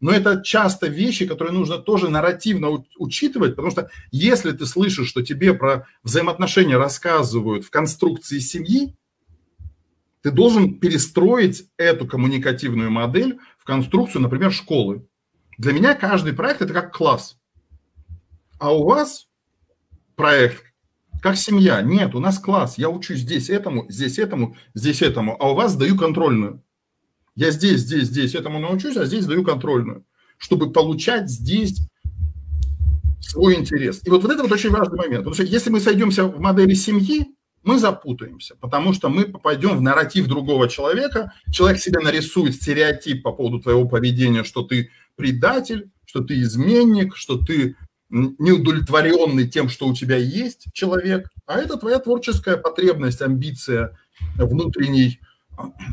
[0.01, 5.23] Но это часто вещи, которые нужно тоже нарративно учитывать, потому что если ты слышишь, что
[5.23, 8.95] тебе про взаимоотношения рассказывают в конструкции семьи,
[10.23, 15.07] ты должен перестроить эту коммуникативную модель в конструкцию, например, школы.
[15.59, 17.39] Для меня каждый проект– это как класс.
[18.59, 19.29] А у вас
[20.17, 20.65] проект
[21.21, 21.81] как семья.
[21.83, 22.79] Нет, у нас класс.
[22.79, 26.63] Я учу здесь этому, здесь этому, здесь этому, а у вас даю контрольную.
[27.37, 30.05] Я здесь, здесь, здесь этому научусь, а здесь даю контрольную,
[30.39, 31.81] чтобы получать здесь
[33.21, 34.01] свой интерес.
[34.05, 35.25] И вот, вот это вот очень важный момент.
[35.25, 39.81] Потому что если мы сойдемся в модели семьи, мы запутаемся, потому что мы попадем в
[39.81, 46.23] нарратив другого человека, человек себе нарисует стереотип по поводу твоего поведения, что ты предатель, что
[46.23, 47.77] ты изменник, что ты
[48.11, 53.99] неудовлетворенный тем, что у тебя есть человек, а это твоя творческая потребность, амбиция,
[54.37, 55.19] внутренний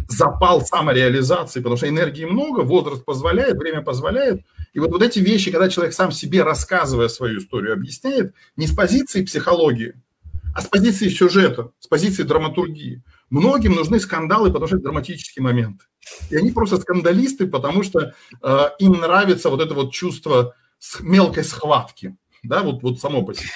[0.08, 4.42] запал самореализации, потому что энергии много, возраст позволяет, время позволяет,
[4.74, 8.74] И вот, вот эти вещи, когда человек сам себе, рассказывая свою историю, объясняет не с
[8.74, 9.94] позиции психологии,
[10.54, 13.04] а с позиции сюжета, с позиции драматургии.
[13.30, 15.82] Многим нужны скандалы, потому что это драматический момент.
[16.30, 20.56] И они просто скандалисты, потому что э, им нравится вот это вот чувство
[21.00, 23.50] мелкой схватки да, вот, вот само по себе.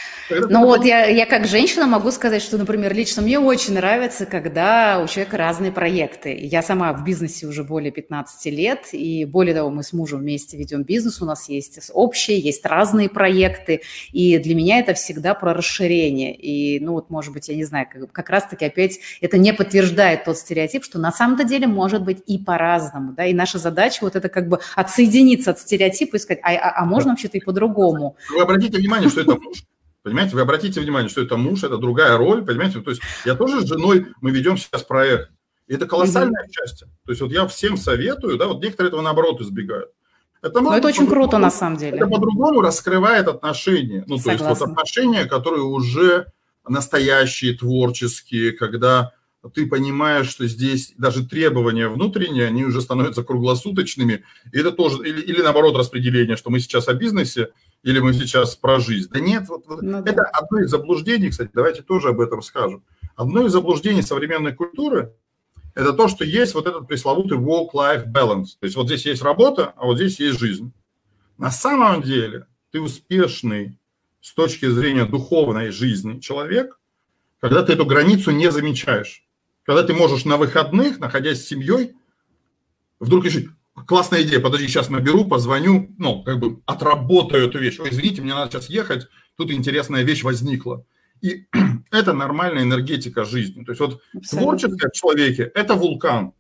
[0.47, 5.01] ну вот я, я как женщина могу сказать, что, например, лично мне очень нравится, когда
[5.03, 6.37] у человека разные проекты.
[6.39, 10.55] Я сама в бизнесе уже более 15 лет, и более того, мы с мужем вместе
[10.55, 15.55] ведем бизнес, у нас есть общие, есть разные проекты, и для меня это всегда про
[15.55, 16.35] расширение.
[16.35, 20.25] И, ну вот, может быть, я не знаю, как, как раз-таки опять это не подтверждает
[20.25, 24.15] тот стереотип, что на самом-то деле может быть и по-разному, да, и наша задача вот
[24.15, 28.15] это как бы отсоединиться от стереотипа и сказать, а, а, а можно вообще-то и по-другому.
[28.29, 29.63] Вы обратите обратите внимание, что это муж.
[30.03, 32.79] Понимаете, вы обратите внимание, что это муж, это другая роль, понимаете?
[32.81, 35.31] То есть я тоже с женой, мы ведем сейчас проект.
[35.67, 36.51] И это колоссальное mm-hmm.
[36.51, 36.87] счастье.
[37.05, 39.89] То есть вот я всем советую, да, вот некоторые этого наоборот избегают.
[40.43, 41.97] Это, Но это очень круто на самом деле.
[41.97, 44.03] Это по-другому раскрывает отношения.
[44.05, 44.45] Ну, Согласна.
[44.45, 46.27] то есть вот отношения, которые уже
[46.67, 49.11] настоящие, творческие, когда
[49.49, 54.23] ты понимаешь, что здесь даже требования внутренние, они уже становятся круглосуточными.
[54.51, 57.49] И это тоже, или, или наоборот распределение, что мы сейчас о бизнесе,
[57.83, 59.09] или мы сейчас про жизнь.
[59.11, 60.23] Да нет, вот, ну, это да.
[60.23, 62.83] одно из заблуждений, кстати, давайте тоже об этом скажем.
[63.15, 65.13] Одно из заблуждений современной культуры–
[65.75, 68.57] это то, что есть вот этот пресловутый work-life balance.
[68.59, 70.71] То есть вот здесь есть работа, а вот здесь есть жизнь.
[71.37, 73.77] На самом деле ты успешный
[74.21, 76.79] с точки зрения духовной жизни человек,
[77.39, 79.24] когда ты эту границу не замечаешь.
[79.65, 81.95] Когда ты можешь на выходных, находясь с семьей,
[82.99, 83.49] вдруг решить,
[83.87, 87.79] классная идея, подожди, сейчас наберу, позвоню, ну, как бы отработаю эту вещь.
[87.79, 90.85] Ой, извините, мне надо сейчас ехать, тут интересная вещь возникла.
[91.21, 91.47] И
[91.91, 93.63] это нормальная энергетика жизни.
[93.63, 94.39] То есть вот Абсолютно.
[94.39, 96.33] творческое в человеке– это вулкан.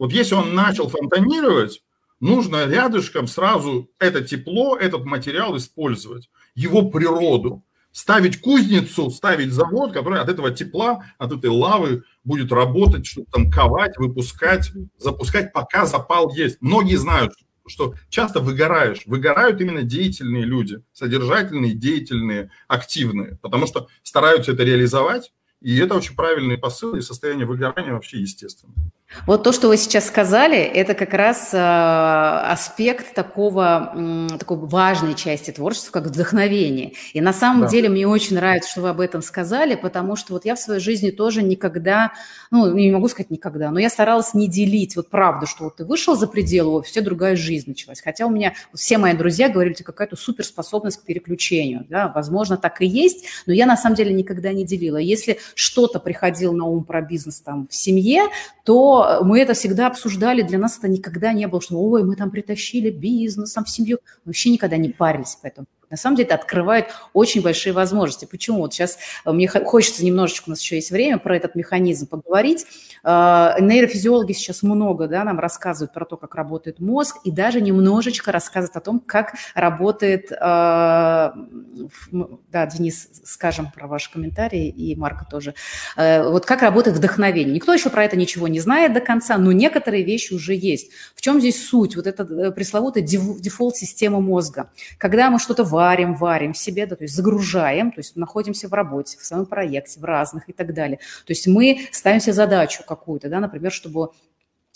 [0.00, 1.84] Вот если он начал фонтанировать,
[2.18, 10.18] нужно рядышком сразу это тепло, этот материал использовать, его природу ставить кузницу, ставить завод, который
[10.18, 16.34] от этого тепла, от этой лавы будет работать, что-то там ковать, выпускать, запускать, пока запал
[16.34, 16.58] есть.
[16.60, 17.32] Многие знают,
[17.66, 19.06] что часто выгораешь.
[19.06, 26.16] Выгорают именно деятельные люди, содержательные, деятельные, активные, потому что стараются это реализовать, и это очень
[26.16, 28.74] правильный посыл, и состояние выгорания вообще естественно.
[29.26, 35.14] Вот то, что вы сейчас сказали, это как раз э, аспект такого, э, такой важной
[35.14, 36.92] части творчества, как вдохновение.
[37.12, 37.68] И на самом да.
[37.68, 40.80] деле мне очень нравится, что вы об этом сказали, потому что вот я в своей
[40.80, 42.12] жизни тоже никогда,
[42.50, 45.84] ну, не могу сказать никогда, но я старалась не делить вот правду, что вот ты
[45.84, 48.02] вышел за пределы, все другая жизнь началась.
[48.02, 51.86] Хотя у меня все мои друзья говорили, тебя какая-то суперспособность к переключению.
[51.88, 52.12] Да?
[52.14, 54.96] Возможно, так и есть, но я на самом деле никогда не делила.
[54.96, 58.24] Если что-то приходило на ум про бизнес там в семье,
[58.64, 62.30] то мы это всегда обсуждали, для нас это никогда не было, что ой, мы там
[62.30, 63.98] притащили бизнес, там в семью.
[64.24, 68.24] Мы вообще никогда не парились по этому на самом деле это открывает очень большие возможности.
[68.24, 68.58] Почему?
[68.58, 72.66] Вот сейчас э, мне хочется немножечко, у нас еще есть время, про этот механизм поговорить.
[73.02, 78.32] Э, нейрофизиологи сейчас много да, нам рассказывают про то, как работает мозг, и даже немножечко
[78.32, 80.32] рассказывают о том, как работает...
[80.32, 81.32] Э,
[82.50, 85.54] да, Денис, скажем про ваши комментарии, и Марка тоже.
[85.96, 87.54] Вот как работает вдохновение.
[87.54, 90.90] Никто еще про это ничего не знает до конца, но некоторые вещи уже есть.
[91.14, 91.96] В чем здесь суть?
[91.96, 94.70] Вот эта пресловутая дефолт-система мозга.
[94.98, 99.18] Когда мы что-то варим, варим себе, да, то есть загружаем, то есть находимся в работе,
[99.18, 100.98] в своем проекте, в разных и так далее.
[101.26, 104.10] То есть мы ставим себе задачу какую-то, да, например, чтобы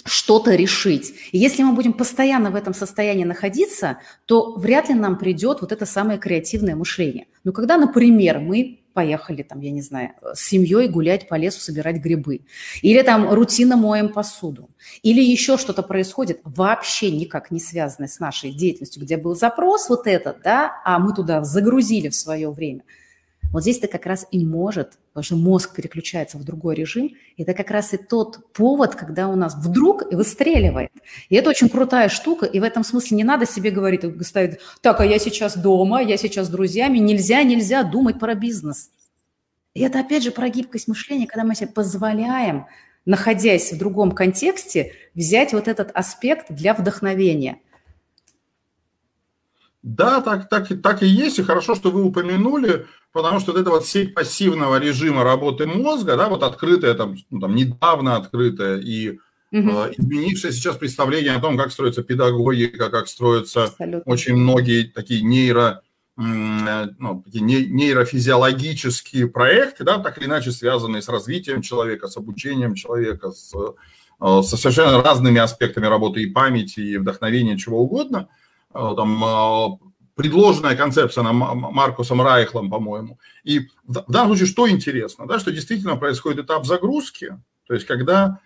[0.04, 1.14] что-то решить.
[1.32, 5.72] И если мы будем постоянно в этом состоянии находиться, то вряд ли нам придет вот
[5.72, 7.26] это самое креативное мышление.
[7.44, 11.98] Но когда, например, мы поехали, там, я не знаю, с семьей гулять по лесу, собирать
[11.98, 12.40] грибы.
[12.82, 14.70] Или там рутинно моем посуду.
[15.04, 20.08] Или еще что-то происходит, вообще никак не связанное с нашей деятельностью, где был запрос вот
[20.08, 22.82] этот, да, а мы туда загрузили в свое время.
[23.52, 27.54] Вот здесь-то как раз и может, потому что мозг переключается в другой режим, и это
[27.54, 30.90] как раз и тот повод, когда у нас вдруг выстреливает.
[31.30, 35.00] И это очень крутая штука, и в этом смысле не надо себе говорить, ставить, так,
[35.00, 38.90] а я сейчас дома, я сейчас с друзьями, нельзя, нельзя думать про бизнес.
[39.72, 42.66] И это опять же про гибкость мышления, когда мы себе позволяем,
[43.06, 47.60] находясь в другом контексте, взять вот этот аспект для вдохновения.
[49.82, 53.70] Да, так, так, так и есть, и хорошо, что вы упомянули, потому что вот эта
[53.70, 59.18] вот сеть пассивного режима работы мозга, да, вот открытая, там, ну, там недавно открытая и
[59.52, 59.70] угу.
[59.70, 64.12] э, изменившее сейчас представление о том, как строится педагогика, как строятся Абсолютно.
[64.12, 65.82] очень многие такие нейро
[66.18, 73.54] ну, нейрофизиологические проекты, да, так или иначе связанные с развитием человека, с обучением человека, с,
[73.54, 78.28] э, со совершенно разными аспектами работы и памяти, и вдохновения, чего угодно,
[78.72, 79.78] там,
[80.14, 83.18] предложенная концепция на Маркусом Райхлом, по-моему.
[83.44, 88.40] И в данном случае что интересно, да, что действительно происходит этап загрузки, то есть когда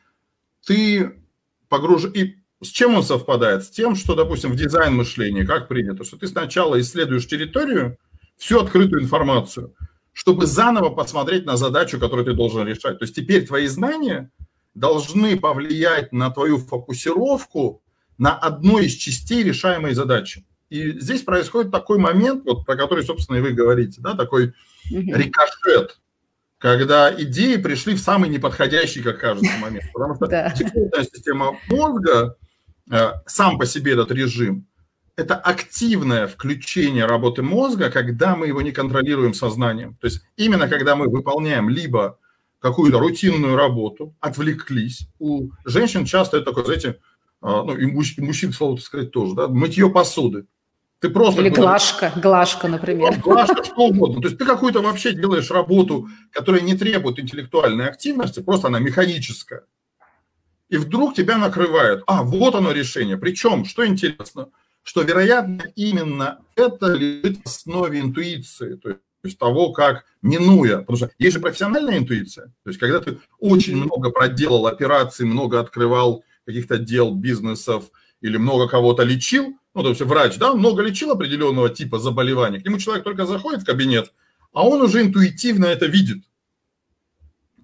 [0.67, 1.23] ты
[1.69, 2.05] погруж...
[2.15, 3.65] И с чем он совпадает?
[3.65, 7.97] С тем, что, допустим, в дизайн мышления, как принято, что ты сначала исследуешь территорию,
[8.37, 9.75] всю открытую информацию,
[10.13, 12.99] чтобы заново посмотреть на задачу, которую ты должен решать.
[12.99, 14.31] То есть теперь твои знания
[14.75, 17.83] должны повлиять на твою фокусировку
[18.23, 20.47] на одной из частей решаемой задачи.
[20.71, 24.55] И здесь происходит такой момент, вот про который, собственно, и вы говорите, да, такой
[24.89, 25.99] рикошет,
[26.59, 29.87] когда идеи пришли в самый неподходящий, как кажется, момент.
[29.93, 30.55] Потому что да.
[30.55, 32.37] система мозга,
[32.93, 34.69] э, сам по себе этот режим,
[35.17, 39.97] это активное включение работы мозга, когда мы его не контролируем сознанием.
[39.97, 42.21] То есть именно когда мы выполняем либо
[42.61, 45.09] какую-то рутинную работу, отвлеклись.
[45.19, 47.01] У женщин часто это такое, знаете,
[47.43, 50.47] ну и мужчин, слово сказать, тоже, да, мытье посуды.
[51.01, 51.41] Ты просто...
[51.41, 53.15] Или глажка, глажка, например.
[53.17, 54.23] Ну, глажка, что угодно.
[54.23, 59.65] То есть ты какую-то вообще делаешь работу, которая не требует интеллектуальной активности, просто она механическая.
[60.69, 62.05] И вдруг тебя накрывает.
[62.07, 63.17] А, вот оно решение.
[63.17, 64.51] Причем, что интересно,
[64.85, 68.77] что, вероятно, именно это лежит в основе интуиции.
[68.77, 73.19] То есть того, как минуя, потому что есть же профессиональная интуиция, то есть когда ты
[73.39, 77.91] очень много проделал операций, много открывал каких-то дел, бизнесов
[78.21, 82.65] или много кого-то лечил, ну, то есть врач, да, много лечил определенного типа заболеваний, к
[82.65, 84.13] нему человек только заходит в кабинет,
[84.53, 86.25] а он уже интуитивно это видит.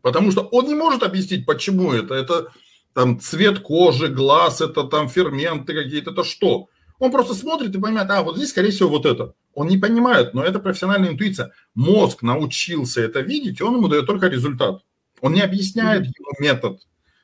[0.02, 2.14] Потому что он не может объяснить, почему это.
[2.14, 2.52] Это
[2.94, 6.68] там цвет кожи, глаз, это там ферменты какие-то, это что?
[6.98, 9.34] Он просто смотрит и понимает, а вот здесь, скорее всего, вот это.
[9.54, 11.52] Он не понимает, но это профессиональная интуиция.
[11.74, 14.82] Мозг научился это видеть, и он ему дает только результат.
[15.20, 16.80] Он не объясняет ему метод,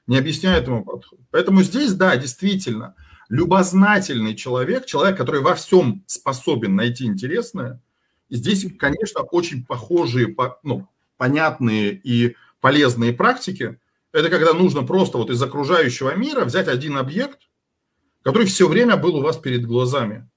[0.06, 1.18] не объясняет ему подход.
[1.30, 2.94] Поэтому здесь, да, действительно,
[3.28, 7.80] любознательный человек, человек, который во всем способен найти интересное,
[8.30, 13.78] здесь, конечно, очень похожие, ну, понятные и полезные практики.
[14.12, 17.40] Это когда нужно просто вот из окружающего мира взять один объект,
[18.22, 20.28] который все время был у вас перед глазами,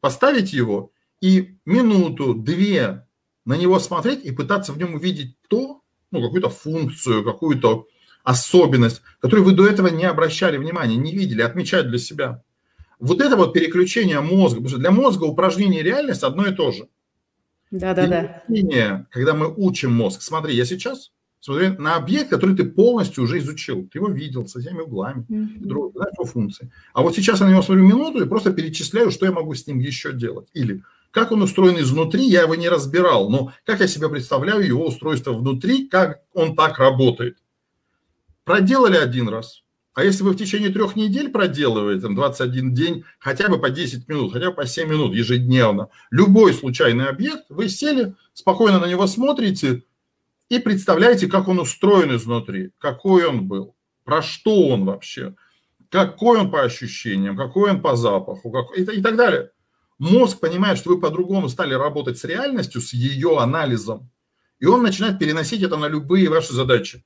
[0.00, 3.06] поставить его и минуту, две
[3.44, 7.86] на него смотреть и пытаться в нем увидеть то, ну, какую-то функцию, какую-то
[8.24, 12.42] особенность, которую вы до этого не обращали внимания, не видели, отмечать для себя.
[12.98, 16.88] Вот это вот переключение мозга, потому что для мозга упражнение реальность одно и то же.
[17.70, 18.06] Да, да,
[18.48, 19.06] да.
[19.10, 21.10] Когда мы учим мозг, смотри, я сейчас
[21.40, 25.92] смотрю на объект, который ты полностью уже изучил, ты его видел со всеми углами, mm-hmm.
[25.94, 26.70] знаешь его функции.
[26.92, 29.66] А вот сейчас я на него смотрю минуту и просто перечисляю, что я могу с
[29.66, 30.48] ним еще делать.
[30.52, 34.86] Или как он устроен изнутри, я его не разбирал, но как я себе представляю его
[34.86, 37.38] устройство внутри, как он так работает.
[38.44, 39.62] Проделали один раз.
[39.94, 44.08] А если вы в течение трех недель проделываете, там, 21 день, хотя бы по 10
[44.08, 49.06] минут, хотя бы по 7 минут ежедневно, любой случайный объект, вы сели, спокойно на него
[49.06, 49.82] смотрите
[50.48, 53.74] и представляете, как он устроен изнутри, какой он был,
[54.04, 55.34] про что он вообще,
[55.90, 59.50] какой он по ощущениям, какой он по запаху как, и, и так далее.
[59.98, 64.10] Мозг понимает, что вы по-другому стали работать с реальностью, с ее анализом,
[64.58, 67.04] и он начинает переносить это на любые ваши задачи.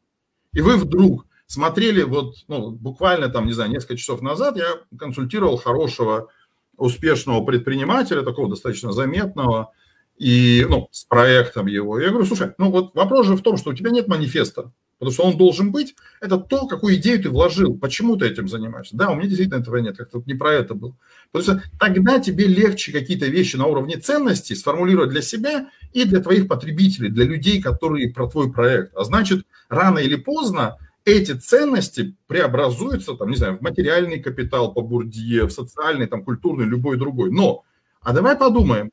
[0.57, 5.59] И вы вдруг смотрели, вот ну, буквально там, не знаю, несколько часов назад я консультировал
[5.59, 6.31] хорошего,
[6.79, 9.73] успешного предпринимателя, такого достаточно заметного,
[10.17, 12.01] и, ну, с проектом его.
[12.01, 15.13] Я говорю, слушай, ну вот вопрос же в том, что у тебя нет манифеста, потому
[15.13, 15.95] что он должен быть.
[16.21, 18.97] Это то, какую идею ты вложил, почему ты этим занимаешься.
[18.97, 20.97] Да, у меня действительно этого нет, как-то не про это был.
[21.33, 26.21] Потому что тогда тебе легче какие-то вещи на уровне ценностей сформулировать для себя и для
[26.21, 28.95] твоих потребителей, для людей, которые про твой проект.
[28.97, 34.81] А значит, рано или поздно эти ценности преобразуются, там, не знаю, в материальный капитал по
[34.83, 37.31] Бурдье, в социальный, там, культурный, любой другой.
[37.31, 37.63] Но,
[38.01, 38.91] а давай подумаем,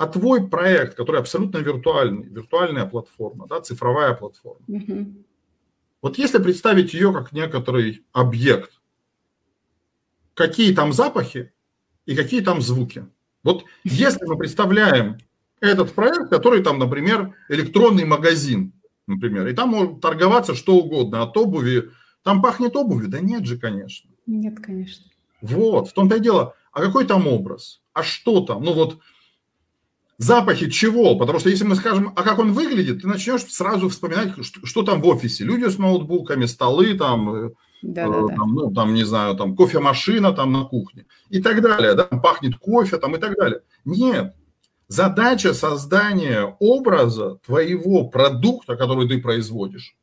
[0.00, 5.12] а твой проект, который абсолютно виртуальный, виртуальная платформа, да, цифровая платформа, угу.
[6.00, 8.80] вот если представить ее как некоторый объект,
[10.32, 11.52] какие там запахи
[12.06, 13.04] и какие там звуки.
[13.42, 15.18] Вот если мы представляем
[15.60, 18.72] этот проект, который там, например, электронный магазин,
[19.06, 21.90] например, и там может торговаться что угодно, от обуви,
[22.22, 23.10] там пахнет обувью?
[23.10, 24.08] Да нет же, конечно.
[24.24, 25.04] Нет, конечно.
[25.42, 26.54] Вот, в том-то и дело.
[26.72, 27.82] А какой там образ?
[27.92, 28.62] А что там?
[28.64, 28.98] Ну вот
[30.20, 31.16] запахи чего?
[31.16, 34.82] Потому что если мы скажем, а как он выглядит, ты начнешь сразу вспоминать, что, что
[34.82, 35.44] там в офисе.
[35.44, 37.50] Люди с ноутбуками, столы там, э,
[37.82, 41.62] да, э, да, там, ну, там, не знаю, там кофемашина там на кухне и так
[41.62, 43.62] далее, да, пахнет кофе там и так далее.
[43.84, 44.34] Нет,
[44.90, 49.94] Задача создания образа твоего продукта, который ты производишь,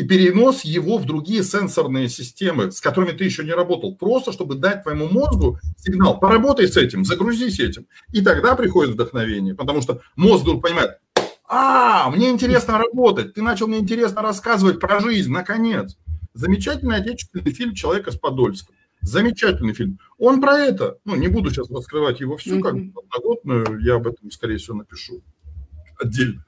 [0.00, 4.54] и перенос его в другие сенсорные системы, с которыми ты еще не работал, просто чтобы
[4.54, 7.86] дать твоему мозгу сигнал, поработай с этим, загрузись этим.
[8.10, 10.92] И тогда приходит вдохновение, потому что мозг вдруг понимает,
[11.46, 15.98] а, мне интересно работать, ты начал мне интересно рассказывать про жизнь, наконец.
[16.32, 18.72] Замечательный отечественный фильм «Человека с Подольска».
[19.02, 19.98] Замечательный фильм.
[20.16, 20.96] Он про это.
[21.04, 25.22] Ну, не буду сейчас раскрывать его всю, как одногодную, я об этом, скорее всего, напишу
[26.00, 26.44] отдельно.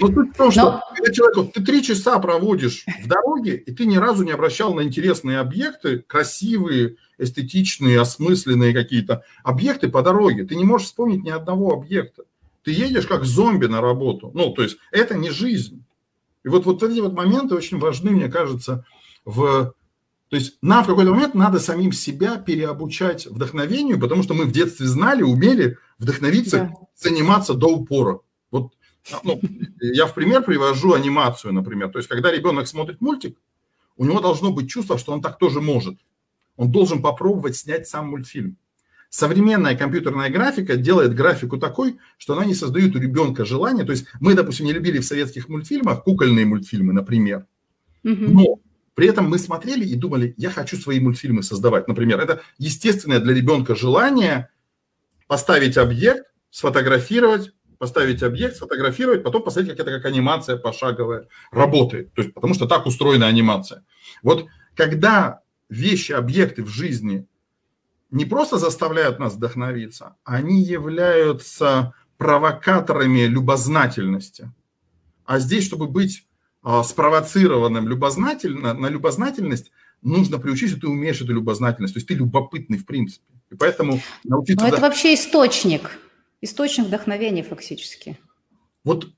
[0.00, 0.82] Но суть в том, что Но...
[0.94, 4.82] когда человек, ты три часа проводишь в дороге, и ты ни разу не обращал на
[4.82, 10.44] интересные объекты, красивые, эстетичные, осмысленные какие-то объекты по дороге.
[10.44, 12.24] Ты не можешь вспомнить ни одного объекта.
[12.62, 14.30] Ты едешь как зомби на работу.
[14.34, 15.84] Ну, то есть это не жизнь.
[16.44, 18.84] И вот, вот эти вот моменты очень важны, мне кажется,
[19.24, 19.74] в...
[20.28, 24.52] То есть нам в какой-то момент надо самим себя переобучать вдохновению, потому что мы в
[24.52, 26.86] детстве знали, умели вдохновиться, да.
[26.96, 28.20] заниматься до упора.
[29.22, 29.40] Ну,
[29.80, 31.90] я в пример привожу анимацию, например.
[31.90, 33.38] То есть, когда ребенок смотрит мультик,
[33.96, 35.98] у него должно быть чувство, что он так тоже может.
[36.56, 38.56] Он должен попробовать снять сам мультфильм.
[39.10, 43.84] Современная компьютерная графика делает графику такой, что она не создает у ребенка желания.
[43.84, 47.46] То есть мы, допустим, не любили в советских мультфильмах кукольные мультфильмы, например.
[48.02, 48.60] Но
[48.94, 51.88] при этом мы смотрели и думали, я хочу свои мультфильмы создавать.
[51.88, 54.50] Например, это естественное для ребенка желание
[55.26, 62.12] поставить объект, сфотографировать, поставить объект, сфотографировать, потом посмотреть, как это как анимация пошаговая работает.
[62.12, 63.84] То есть, потому что так устроена анимация.
[64.22, 67.26] Вот когда вещи, объекты в жизни
[68.10, 74.52] не просто заставляют нас вдохновиться, они являются провокаторами любознательности.
[75.24, 76.26] А здесь, чтобы быть
[76.62, 79.70] а, спровоцированным любознательно, на любознательность,
[80.02, 81.94] нужно приучить, что ты умеешь эту любознательность.
[81.94, 83.24] То есть ты любопытный в принципе.
[83.50, 84.64] И поэтому научиться...
[84.64, 85.98] Но это вообще источник.
[86.40, 88.16] Источник вдохновения фактически.
[88.84, 89.08] Вот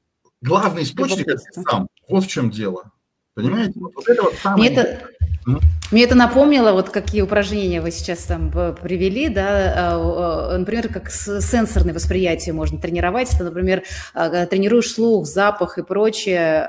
[0.40, 1.88] главный источник– это сам.
[2.08, 2.92] Вот в чем дело.
[3.34, 3.78] Понимаете?
[3.78, 4.70] Вот, вот это вот самое...
[4.70, 5.08] Мне это,
[5.92, 11.94] мне это напомнило, вот какие упражнения вы сейчас там привели, да, а, например, как сенсорное
[11.94, 13.32] восприятие можно тренировать.
[13.34, 16.68] Это, например, тренируешь слух, запах и прочее.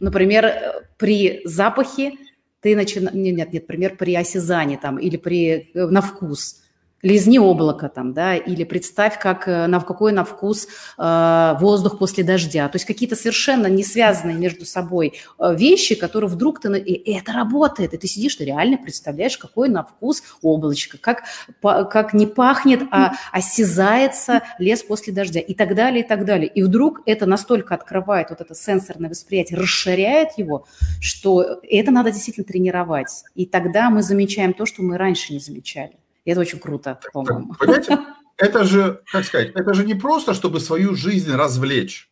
[0.00, 2.14] Например, при запахе
[2.60, 3.14] ты начинаешь...
[3.14, 5.70] Нет, нет, нет, например, при осязании там или при...
[5.74, 6.62] Э, на вкус–
[7.02, 12.24] лизни облако там, да, или представь, как, э, на, какой на вкус э, воздух после
[12.24, 12.68] дождя.
[12.68, 16.78] То есть какие-то совершенно не связанные между собой э, вещи, которые вдруг ты...
[16.78, 21.24] И это работает, и ты сидишь, ты реально представляешь, какой на вкус облачко, как,
[21.62, 26.48] как не пахнет, а осязается лес после дождя и так далее, и так далее.
[26.48, 30.66] И вдруг это настолько открывает вот это сенсорное восприятие, расширяет его,
[31.00, 33.24] что это надо действительно тренировать.
[33.34, 35.92] И тогда мы замечаем то, что мы раньше не замечали.
[36.30, 37.54] И это очень круто, по-моему.
[37.58, 37.98] Понимаете,
[38.36, 42.08] это же, как сказать, это же не просто, чтобы свою жизнь развлечь,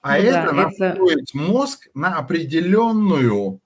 [0.00, 1.38] а ну, это да, настроить это...
[1.38, 3.60] мозг на определенную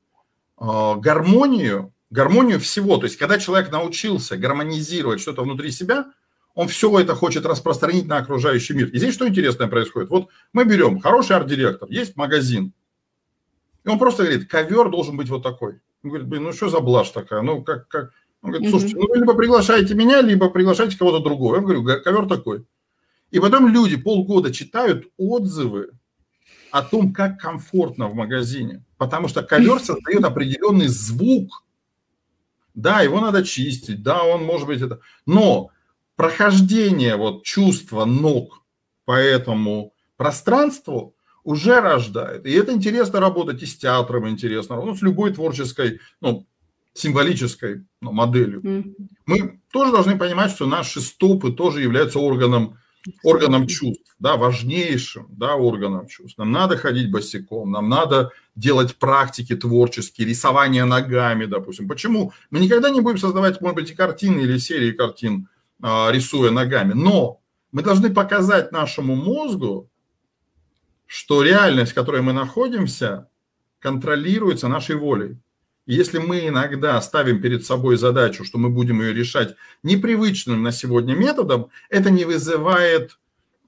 [0.59, 0.65] э,
[0.97, 2.97] гармонию, гармонию всего.
[2.97, 6.07] То есть, когда человек научился гармонизировать что-то внутри себя,
[6.55, 8.89] он все это хочет распространить на окружающий мир.
[8.89, 10.09] И здесь что интересное происходит?
[10.09, 12.73] Вот мы берем хороший арт-директор, есть магазин,
[13.85, 15.81] и он просто говорит, ковер должен быть вот такой.
[16.03, 17.43] Он говорит, блин, ну что за блажь такая?
[17.43, 18.13] Ну, как, как,
[18.43, 21.57] он говорит, слушайте, ну вы либо приглашаете меня, либо приглашайте кого-то другого.
[21.57, 22.67] Я говорю, ковер такой.
[23.31, 25.91] И потом люди полгода читают отзывы
[26.73, 28.85] о том, как комфортно в магазине.
[28.99, 31.65] Потому что ковер создает определенный звук.
[32.75, 35.01] Да, его надо чистить, да, он может быть это.
[35.25, 35.71] Но
[36.17, 38.65] прохождение вот чувства ног
[39.05, 41.15] по этому пространству
[41.45, 42.47] уже рождает.
[42.47, 46.47] И это интересно работать и с театром, интересно, ну, с любой творческой, ну,
[46.95, 48.61] символической ну, моделью.
[48.61, 48.95] Mm-hmm.
[49.27, 52.79] Мы тоже должны понимать, что наши стопы тоже являются органом,
[53.23, 56.39] органом чувств, да, важнейшим да, органом чувств.
[56.39, 61.89] Нам надо ходить босиком, нам надо делать практики творческие, рисование ногами, допустим.
[61.89, 62.33] Почему?
[62.51, 65.49] Мы никогда не будем создавать, может быть, и картины или серии картин,
[65.81, 67.41] а, рисуя ногами, но
[67.73, 69.89] мы должны показать нашему мозгу,
[71.07, 73.29] что реальность, в которой мы находимся,
[73.81, 75.39] контролируется нашей волей.
[75.87, 81.15] Если мы иногда ставим перед собой задачу, что мы будем ее решать непривычным на сегодня
[81.15, 83.19] методом, это не вызывает,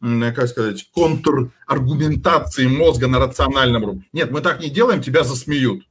[0.00, 4.08] как сказать, контраргументации мозга на рациональном уровне.
[4.12, 5.82] Нет, мы так не делаем, тебя засмеют.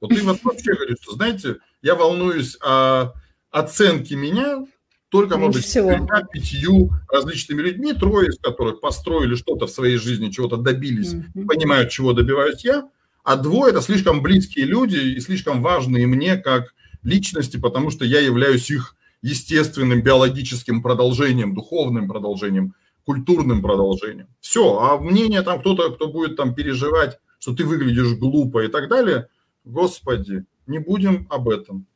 [0.00, 3.12] Вот ты вот вообще говоришь, что, знаете, я волнуюсь о
[3.50, 4.66] оценке меня
[5.10, 10.30] только, может быть, тремя, пятью различными людьми, трое из которых построили что-то в своей жизни,
[10.30, 11.46] чего-то добились, mm-hmm.
[11.46, 12.88] понимают, чего добиваюсь я–
[13.28, 18.20] а двое– это слишком близкие люди и слишком важные мне как личности, потому что я
[18.20, 22.74] являюсь их естественным биологическим продолжением, духовным продолжением,
[23.04, 24.28] культурным продолжением.
[24.40, 28.88] Все, а мнение там кто-то, кто будет там переживать что ты выглядишь глупо и так
[28.88, 29.28] далее,
[29.64, 31.86] господи, не будем об этом.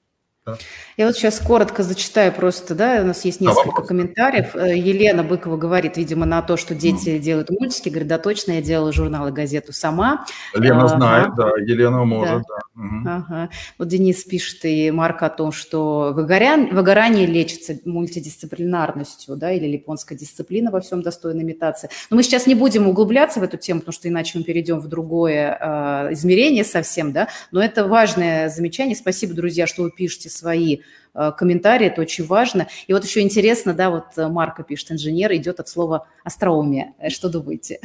[0.45, 0.59] Да.
[0.97, 4.57] Я вот сейчас коротко зачитаю просто, да, у нас есть несколько комментариев.
[4.57, 7.18] Э, Елена Быкова говорит, видимо, на то, что дети mm.
[7.20, 10.26] делают мультики, говорит, да, точно, я делала журнал и газету сама.
[10.53, 12.57] Лена а, знает, а, да, Елена может, да.
[12.74, 12.82] да.
[12.82, 13.09] Угу.
[13.09, 13.51] Ага.
[13.78, 20.18] Вот Денис пишет и Марк о том, что выгорян, выгорание лечится мультидисциплинарностью, да, или японская
[20.18, 21.90] дисциплина во всем достойна имитации.
[22.11, 24.88] Но мы сейчас не будем углубляться в эту тему, потому что иначе мы перейдем в
[24.88, 28.97] другое э, измерение совсем, да, но это важное замечание.
[28.97, 30.80] Спасибо, друзья, что вы пишете свои
[31.14, 32.68] э, комментарии, это очень важно.
[32.87, 36.95] И вот еще интересно, да, вот э, Марка пишет, инженер идет от слова остроумие.
[36.99, 37.80] Э, что думаете?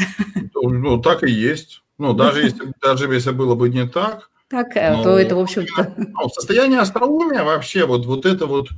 [0.53, 1.83] Ну, ну, так и есть.
[1.97, 5.93] Ну, даже если, даже если было бы не так, так, но, то это, в общем-то...
[5.97, 8.69] Ну, состояние остроумия вообще, вот, вот это вот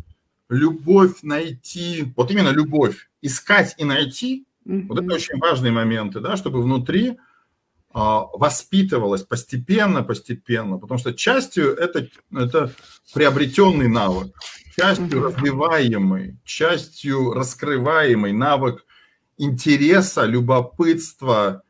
[0.50, 4.88] любовь найти, вот именно любовь, искать и найти, mm-hmm.
[4.88, 7.20] вот это очень важные моменты, да, чтобы внутри
[7.94, 12.72] воспитывалось постепенно, постепенно, потому что частью это, это
[13.14, 14.36] приобретенный навык,
[14.76, 18.86] частью развиваемый, частью раскрываемый навык
[19.38, 21.64] интереса, любопытства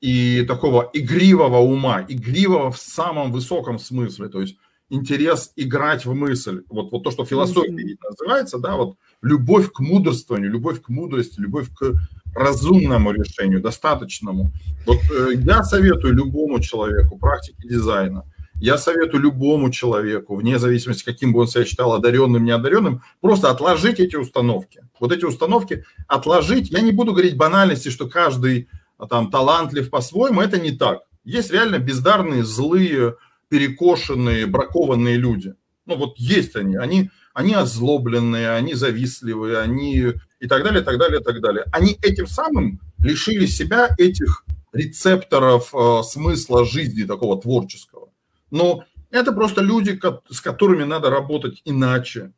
[0.00, 4.56] и такого игривого ума, игривого в самом высоком смысле, то есть
[4.90, 6.62] интерес играть в мысль.
[6.68, 11.68] Вот, вот то, что философия называется, да, вот любовь к мудрствованию, любовь к мудрости, любовь
[11.74, 11.94] к
[12.38, 14.50] разумному решению, достаточному.
[14.86, 18.24] Вот э, я советую любому человеку практике дизайна,
[18.60, 24.00] я советую любому человеку, вне зависимости, каким бы он себя считал, одаренным, неодаренным, просто отложить
[24.00, 24.82] эти установки.
[24.98, 26.70] Вот эти установки отложить.
[26.70, 28.68] Я не буду говорить банальности, что каждый
[28.98, 31.02] а, там талантлив по-своему, это не так.
[31.22, 33.14] Есть реально бездарные, злые,
[33.48, 35.54] перекошенные, бракованные люди.
[35.86, 36.76] Ну вот есть они.
[36.76, 41.64] Они они озлобленные, они завистливые, они и так далее, и так далее, и так далее.
[41.70, 48.08] Они этим самым лишили себя этих рецепторов э, смысла жизни такого творческого.
[48.50, 48.82] Но
[49.12, 52.32] это просто люди, с которыми надо работать иначе.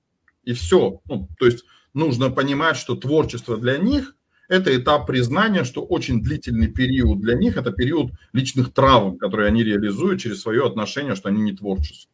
[0.44, 1.00] И все.
[1.06, 4.14] Ну, то есть нужно понимать, что творчество для них–
[4.50, 9.64] это этап признания, что очень длительный период для них– это период личных травм, которые они
[9.64, 12.12] реализуют через свое отношение, что они не творческие.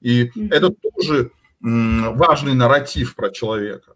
[0.00, 0.48] И mm-hmm.
[0.50, 1.30] это тоже
[1.62, 3.94] важный нарратив про человека.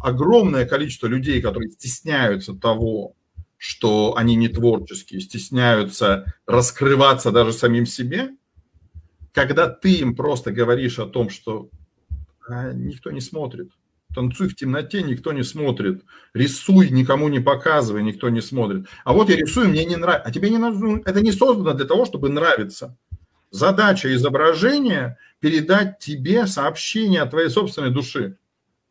[0.00, 3.14] Огромное количество людей, которые стесняются того,
[3.56, 8.30] что они не творческие, стесняются раскрываться даже самим себе,
[9.32, 11.70] когда ты им просто говоришь о том, что
[12.46, 13.70] а, никто не смотрит,
[14.14, 18.86] танцуй в темноте, никто не смотрит, рисуй, никому не показывай, никто не смотрит.
[19.04, 20.28] А вот я рисую, мне не нравится.
[20.28, 22.96] А тебе не нужно, ну, это не создано для того, чтобы нравиться.
[23.54, 28.36] Задача изображения– передать тебе сообщение от твоей собственной души.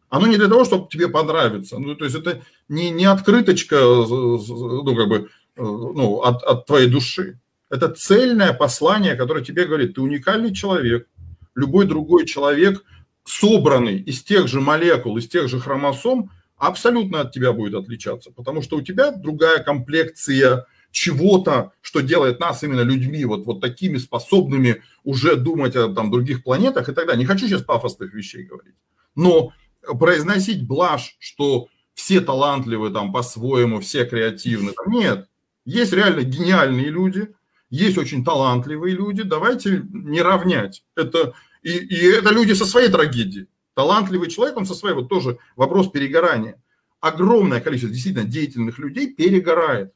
[0.08, 1.80] Оно не для того, чтобы тебе понравиться.
[1.80, 6.88] Ну, то есть это не, не открыточка ну, как бы, э, ну, от, от твоей
[6.88, 7.42] души.
[7.70, 11.10] Это цельное послание, которое тебе говорит, ты уникальный человек.
[11.56, 12.86] Любой другой человек,
[13.26, 18.62] собранный из тех же молекул, из тех же хромосом, абсолютно от тебя будет отличаться, потому
[18.62, 24.84] что у тебя другая комплекция чего-то, что делает нас именно людьми, вот, вот такими способными
[25.04, 27.20] уже думать о там, других планетах и так далее.
[27.20, 28.76] Не хочу сейчас пафосных вещей говорить,
[29.16, 35.28] но произносить блажь, что все талантливы там по-своему, все креативны, там, нет.
[35.66, 37.34] Есть реально гениальные люди,
[37.72, 40.84] есть очень талантливые люди, давайте не равнять.
[40.96, 41.34] Это,
[41.64, 43.48] и, и это люди со своей трагедией.
[43.74, 46.62] Талантливый человек, он со своей, вот тоже вопрос перегорания.
[47.00, 49.92] Огромное количество действительно деятельных людей перегорает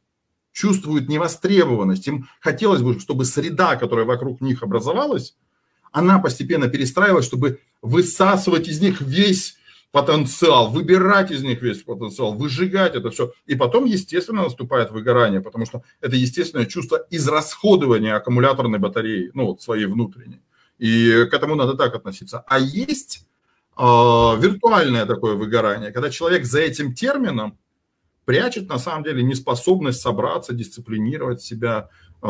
[0.58, 2.08] чувствуют невостребованность.
[2.08, 5.36] Им хотелось бы, чтобы среда, которая вокруг них образовалась,
[5.92, 9.58] она постепенно перестраивалась, чтобы высасывать из них весь
[9.92, 13.34] потенциал, выбирать из них весь потенциал, выжигать это все.
[13.46, 19.62] И потом, естественно, наступает выгорание, потому что это естественное чувство израсходования аккумуляторной батареи, ну вот
[19.62, 20.42] своей внутренней.
[20.80, 22.44] И к этому надо так относиться.
[22.48, 23.28] А есть
[23.78, 27.60] э, виртуальное такое выгорание, когда человек за этим термином
[28.28, 31.90] прячет на самом деле неспособность собраться, дисциплинировать себя,
[32.22, 32.28] э,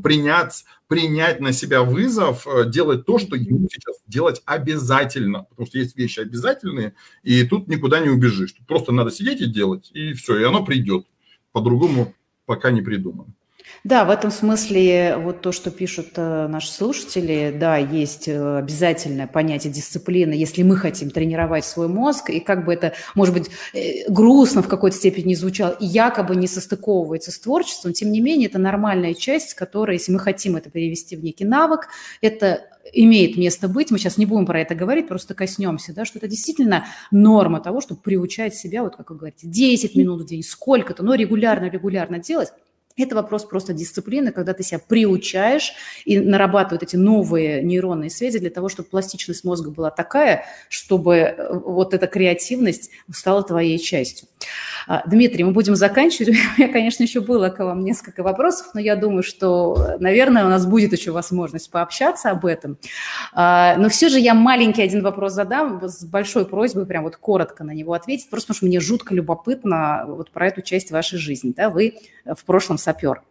[0.00, 5.78] принять, принять на себя вызов, э, делать то, что ему сейчас делать обязательно, потому что
[5.78, 8.52] есть вещи обязательные, и тут никуда не убежишь.
[8.52, 11.06] Тут просто надо сидеть и делать, и все, и оно придет.
[11.50, 12.14] По-другому
[12.46, 13.34] пока не придумано.
[13.84, 19.26] Да, в этом смысле вот то, что пишут э, наши слушатели, да, есть э, обязательное
[19.26, 24.08] понятие дисциплины, если мы хотим тренировать свой мозг, и как бы это, может быть, э,
[24.08, 28.48] грустно в какой-то степени не звучало, и якобы не состыковывается с творчеством, тем не менее,
[28.48, 31.88] это нормальная часть, которая, если мы хотим это перевести в некий навык,
[32.20, 32.60] это
[32.92, 36.28] имеет место быть, мы сейчас не будем про это говорить, просто коснемся, да, что это
[36.28, 41.02] действительно норма того, чтобы приучать себя, вот как вы говорите, 10 минут в день, сколько-то,
[41.02, 42.52] но регулярно-регулярно делать,
[42.96, 45.72] Это вопрос просто дисциплины, когда ты себя приучаешь
[46.04, 51.58] и нарабатывают эти новые нейронные связи для того, чтобы пластичность мозга была такая, чтобы э,
[51.58, 54.28] вот эта креативность стала твоей частью.
[54.86, 56.28] А, Дмитрий, мы будем заканчивать.
[56.58, 60.48] У меня, конечно, еще было к вам несколько вопросов, но я думаю, что, наверное, у
[60.48, 62.76] нас будет еще возможность пообщаться об этом.
[63.32, 67.64] А, но все же я маленький один вопрос задам с большой просьбой прям вот коротко
[67.64, 71.52] на него ответить, просто потому что мне жутко любопытно вот про эту часть вашей жизни.
[71.56, 71.70] Да?
[71.70, 73.22] Вы в прошлом сапер.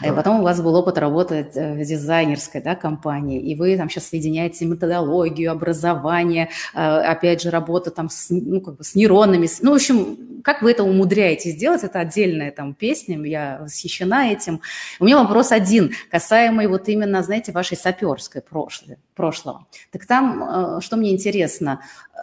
[0.00, 0.08] Да.
[0.08, 3.88] И потом у вас был опыт работы э, в дизайнерской да, компании, и вы там
[3.88, 9.48] сейчас соединяете методологию, образование, э, опять же, работа там с, ну, как бы с нейронами.
[9.60, 11.84] Ну, в общем, как вы это умудряетесь сделать?
[11.84, 14.60] Это отдельная там песня, я восхищена этим.
[15.00, 19.66] У меня вопрос один, касаемый вот именно, знаете, вашей саперской прошлой, прошлого.
[19.90, 21.80] Так там, э, что мне интересно,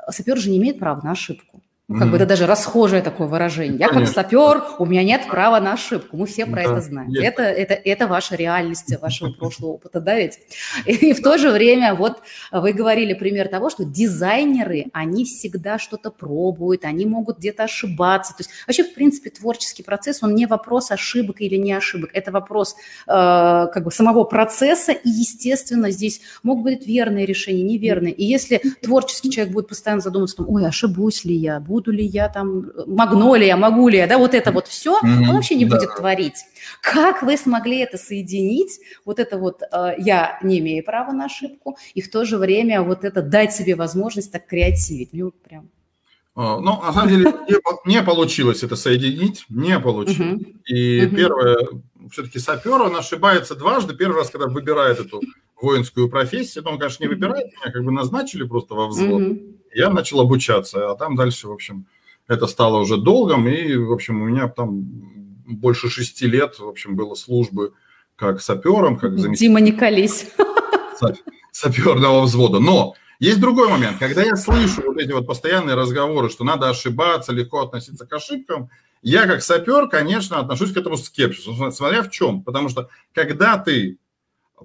[0.10, 1.62] сапер же не имеет права на ошибку.
[1.90, 2.12] Ну, как mm-hmm.
[2.12, 3.80] бы это даже расхожее такое выражение.
[3.80, 6.18] Я как сапер, у меня нет права на ошибку.
[6.18, 7.12] Мы все про да, это знаем.
[7.16, 10.38] Это, это, это ваша реальность вашего прошлого опыта, да ведь?
[10.86, 12.22] И, и в то же время, вот
[12.52, 18.34] вы говорили пример того, что дизайнеры, они всегда что-то пробуют, они могут где-то ошибаться.
[18.34, 22.12] То есть вообще, в принципе, творческий процесс, он не вопрос ошибок или не ошибок.
[22.14, 22.76] Это вопрос
[23.08, 28.14] э, как бы самого процесса, и, естественно, здесь могут быть верные решения, неверные.
[28.14, 32.28] И если творческий человек будет постоянно задумываться, ой, ошибусь ли я, буду буду ли я
[32.28, 35.30] там, магнолия, могу ли я, да, вот это вот все, mm-hmm.
[35.30, 35.78] он вообще не да.
[35.78, 36.46] будет творить.
[36.82, 41.78] Как вы смогли это соединить, вот это вот э, я не имею права на ошибку,
[41.94, 45.14] и в то же время вот это дать себе возможность так креативить?
[45.14, 45.70] Мне прям...
[46.36, 50.42] А, ну, на самом деле, не, не получилось это соединить, не получилось.
[50.42, 50.56] Uh-huh.
[50.66, 51.16] И uh-huh.
[51.16, 51.58] первое,
[52.12, 53.96] все-таки сапер, он ошибается дважды.
[53.96, 55.22] Первый раз, когда выбирает эту
[55.62, 59.22] воинскую профессию, но он, конечно, не выбирает, меня как бы назначили просто во взвод.
[59.22, 59.59] Uh-huh.
[59.74, 61.86] Я начал обучаться, а там дальше, в общем,
[62.28, 64.84] это стало уже долгом, и, в общем, у меня там
[65.46, 67.74] больше шести лет, в общем, было службы
[68.16, 69.56] как сапером, как заместителем.
[69.56, 70.28] Дима, не колись.
[71.52, 72.60] Саперного взвода.
[72.60, 73.98] Но есть другой момент.
[73.98, 78.70] Когда я слышу вот эти вот постоянные разговоры, что надо ошибаться, легко относиться к ошибкам,
[79.02, 82.44] я как сапер, конечно, отношусь к этому скепсису, смотря в чем.
[82.44, 83.98] Потому что когда ты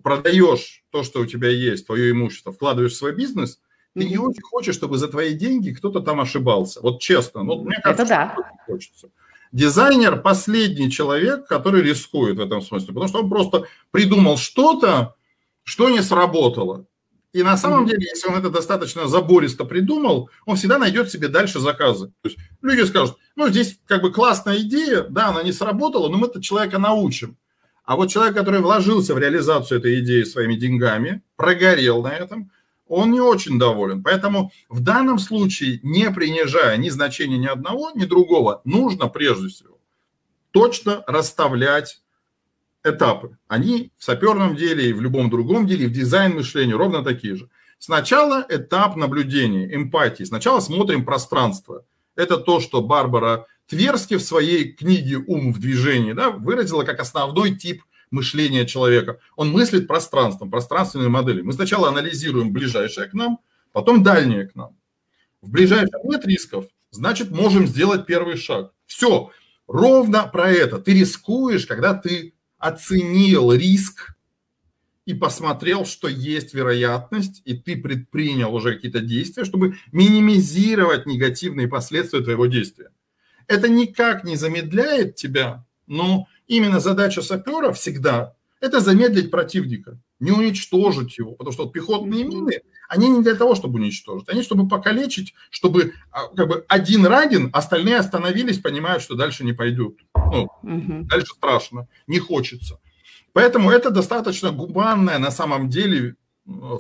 [0.03, 3.61] продаешь то, что у тебя есть, твое имущество, вкладываешь в свой бизнес–
[3.95, 6.81] ты не очень хочешь, чтобы за твои деньги кто-то там ошибался.
[6.81, 7.43] Вот честно.
[7.43, 8.37] Ну, мне кажется, Это да.
[8.67, 9.09] хочется.
[9.53, 15.15] Дизайнер– последний человек, который рискует в этом смысле, потому что он просто придумал что-то,
[15.63, 16.87] что не сработало.
[17.33, 21.61] И на самом деле, если он это достаточно забористо придумал, он всегда найдет себе дальше
[21.61, 22.09] заказы.
[22.23, 26.17] То есть люди скажут, ну, здесь как бы классная идея, да, она не сработала, но
[26.17, 27.37] мы этого человека научим.
[27.85, 32.51] А вот человек, который вложился в реализацию этой идеи своими деньгами, прогорел на этом–
[32.87, 34.03] он не очень доволен.
[34.03, 39.75] Поэтому в данном случае, не принижая ни значения ни одного, ни другого, нужно прежде всего
[40.55, 42.01] точно расставлять
[42.85, 43.37] этапы.
[43.49, 47.35] Они в саперном деле и в любом другом деле, и в дизайн мышления ровно такие
[47.35, 47.51] же.
[47.79, 50.23] Сначала этап наблюдения, эмпатии.
[50.23, 51.85] Сначала смотрим пространство.
[52.15, 57.57] Это то, что Барбара Тверски в своей книге «Ум в движении» да, выразила как основной
[57.57, 57.83] тип
[58.15, 59.19] мышления человека.
[59.37, 61.43] Он мыслит пространством, пространственной модели.
[61.43, 63.41] Мы сначала анализируем ближайшее к нам,
[63.73, 64.77] потом дальнее к нам.
[65.43, 68.73] В ближайшем нет рисков, значит, можем сделать первый шаг.
[68.87, 69.31] Все,
[69.67, 70.79] ровно про это.
[70.79, 74.17] Ты рискуешь, когда ты оценил риск
[75.05, 82.23] и посмотрел, что есть вероятность, и ты предпринял уже какие-то действия, чтобы минимизировать негативные последствия
[82.23, 82.91] твоего действия.
[83.47, 88.35] Это никак не замедляет тебя, но Именно задача сапера всегда–
[88.65, 93.79] это замедлить противника, не уничтожить его, потому что пехотные мины, они не для того, чтобы
[93.79, 99.45] уничтожить, они чтобы покалечить, чтобы а, как бы один ранен, остальные остановились, понимают, что дальше
[99.45, 100.01] не пойдут.
[100.15, 101.05] Ну, угу.
[101.05, 102.81] Дальше страшно, не хочется.
[103.35, 106.17] Поэтому это достаточно гуманная на самом деле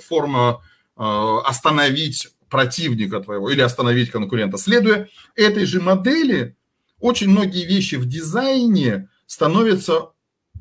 [0.07, 0.62] форма
[0.97, 1.03] э,
[1.45, 4.57] остановить противника твоего или остановить конкурента.
[4.57, 6.57] Следуя этой же модели,
[7.01, 10.11] очень многие вещи в дизайне становятся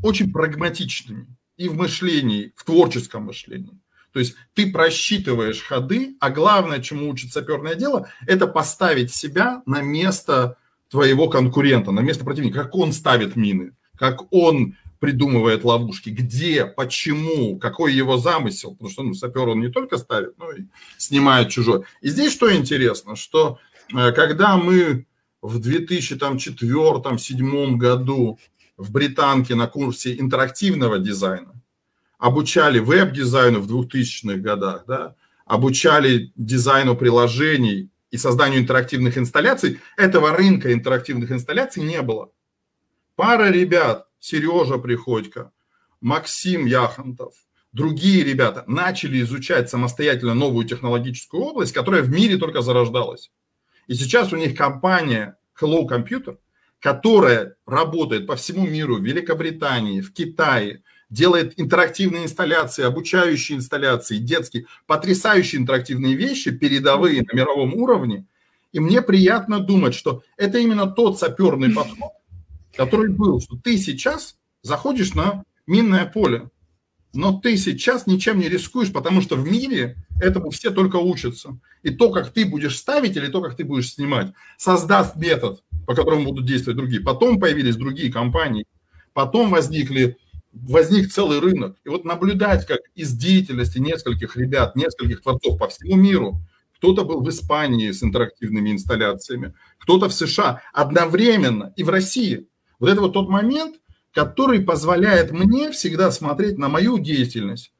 [0.01, 3.79] очень прагматичными и в мышлении, в творческом мышлении.
[4.11, 9.81] То есть ты просчитываешь ходы, а главное, чему учит саперное дело, это поставить себя на
[9.81, 10.55] место
[10.89, 17.57] твоего конкурента, на место противника, как он ставит мины, как он придумывает ловушки, где, почему,
[17.57, 20.63] какой его замысел, потому что ну, сапер он не только ставит, но и
[20.97, 21.83] снимает чужой.
[22.01, 23.57] И здесь что интересно, что
[23.93, 25.05] э, когда мы
[25.41, 28.39] в 2004-2007 году
[28.77, 31.53] в Британке на курсе интерактивного дизайна,
[32.17, 35.15] обучали веб-дизайну в 2000-х годах, да,
[35.45, 42.31] обучали дизайну приложений и созданию интерактивных инсталляций, этого рынка интерактивных инсталляций не было.
[43.15, 45.51] пара ребят, Сережа Приходько,
[45.99, 47.33] Максим Яхонтов,
[47.71, 53.31] другие ребята начали изучать самостоятельно новую технологическую область, которая в мире только зарождалась.
[53.87, 56.37] И сейчас у них компания Hello Computer,
[56.83, 64.65] которая работает по всему миру, в Великобритании, в Китае, делает интерактивные инсталляции, обучающие инсталляции, детские,
[64.85, 68.25] потрясающие интерактивные вещи, передовые на мировом уровне.
[68.73, 72.11] И мне приятно думать, что это именно тот саперный подход,
[72.75, 76.49] который был, что ты сейчас заходишь на минное поле,
[77.13, 81.57] но ты сейчас ничем не рискуешь, потому что в мире этому все только учатся.
[81.81, 85.95] И то, как ты будешь ставить или то, как ты будешь снимать, создаст метод, по
[85.95, 87.01] которому будут действовать другие.
[87.01, 88.65] Потом появились другие компании,
[89.13, 90.17] потом возникли,
[90.51, 91.77] возник целый рынок.
[91.83, 96.41] И вот наблюдать, как из деятельности нескольких ребят, нескольких творцов по всему миру,
[96.77, 102.47] кто-то был в Испании с интерактивными инсталляциями, кто-то в США, одновременно и в России.
[102.79, 103.77] Вот это вот тот момент,
[104.11, 107.73] который позволяет мне всегда смотреть на мою деятельность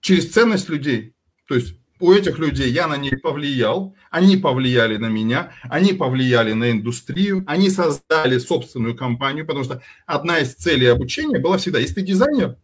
[0.00, 1.14] через ценность людей.
[1.46, 6.52] То есть у этих людей я на них повлиял, они повлияли на меня, они повлияли
[6.52, 11.94] на индустрию, они создали собственную компанию, потому что одна из целей обучения была всегда, если
[11.94, 12.56] ты дизайнер,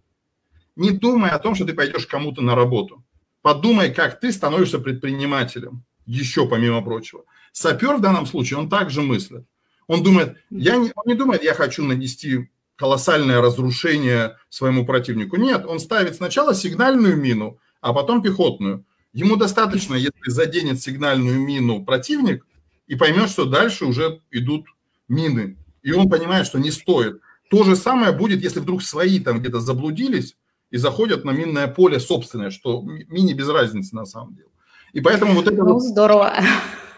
[0.77, 3.05] не думай о том, что ты пойдешь кому-то на работу.
[3.43, 7.25] Подумай, как ты становишься предпринимателем, еще помимо прочего.
[7.53, 9.45] Сапер в данном случае, он также мыслит.
[9.87, 15.37] Он думает, я не, он не думает, я хочу нанести колоссальное разрушение своему противнику.
[15.37, 18.85] Нет, он ставит сначала сигнальную мину, а потом пехотную.
[19.13, 22.47] Ему достаточно, если заденет сигнальную мину противник
[22.87, 24.67] и поймет, что дальше уже идут
[25.09, 25.57] мины.
[25.83, 27.21] И он понимает, что не стоит.
[27.51, 30.37] То же самое будет, если вдруг свои там где-то заблудились
[30.71, 34.49] и заходят на минное поле собственное, что мини без разницы на самом деле.
[34.95, 35.57] И поэтому вот это...
[35.57, 35.83] Ну, вот...
[35.83, 36.35] здорово.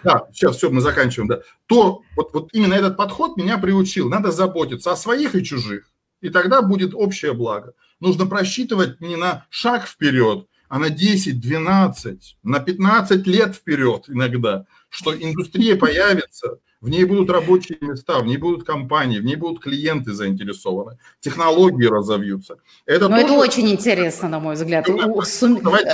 [0.04, 1.40] Да, сейчас все, мы заканчиваем, да.
[1.66, 4.08] То вот, вот именно этот подход меня приучил.
[4.08, 5.90] Надо заботиться о своих и чужих.
[6.20, 7.72] И тогда будет общее благо.
[8.00, 14.64] Нужно просчитывать не на шаг вперед, а на 10, 12, на 15 лет вперед иногда,
[14.88, 19.62] что индустрия появится, в ней будут рабочие места, в ней будут компании, в ней будут
[19.62, 22.56] клиенты заинтересованы, технологии разовьются.
[22.86, 23.24] Это, Но тоже...
[23.24, 24.84] это очень интересно, на мой взгляд.
[25.22, 25.60] Сум...
[25.62, 25.90] Давайте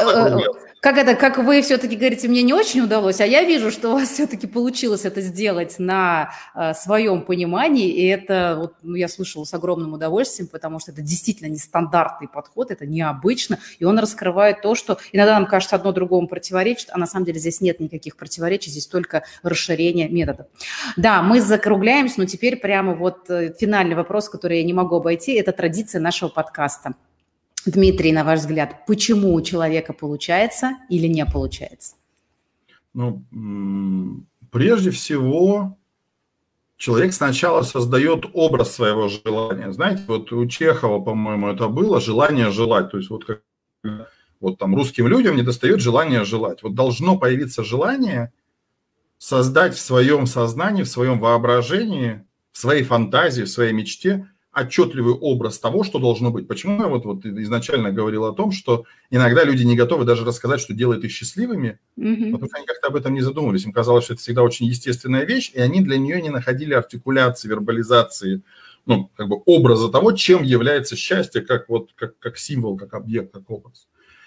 [0.81, 3.93] как это, как вы все-таки говорите, мне не очень удалось, а я вижу, что у
[3.93, 9.45] вас все-таки получилось это сделать на э, своем понимании, и это, вот, ну, я слушала
[9.45, 14.75] с огромным удовольствием, потому что это действительно нестандартный подход, это необычно, и он раскрывает то,
[14.75, 18.71] что иногда нам кажется одно другому противоречит, а на самом деле здесь нет никаких противоречий,
[18.71, 20.47] здесь только расширение методов.
[20.97, 25.35] Да, мы закругляемся, но теперь прямо вот э, финальный вопрос, который я не могу обойти,
[25.35, 26.95] это традиция нашего подкаста.
[27.67, 31.97] Дмитрий, на ваш взгляд, почему у человека получается или не получается?
[32.95, 33.25] Ну,
[34.51, 35.79] прежде всего,
[36.77, 39.73] человек сначала создает образ своего желания.
[39.73, 42.91] Знаете, вот у Чехова, по-моему, это было желание желать.
[42.91, 43.43] То есть вот как
[44.41, 46.63] вот там русским людям не достает желания желать.
[46.63, 48.33] Вот должно появиться желание
[49.19, 55.59] создать в своем сознании, в своем воображении, в своей фантазии, в своей мечте– отчетливый образ
[55.59, 56.49] того, что должно быть.
[56.49, 60.61] Почему я вот, вот изначально говорил о том, что иногда люди не готовы даже рассказать,
[60.61, 62.33] что делает их счастливыми, mm-hmm.
[62.33, 63.65] потому что они как-то об этом не задумывались.
[63.65, 67.49] Им казалось, что это всегда очень естественная вещь, и они для нее не находили артикуляции,
[67.49, 68.43] вербализации,
[68.87, 73.33] ну, как бы образа того, чем является счастье, как вот, как, как символ, как объект,
[73.33, 73.87] как образ.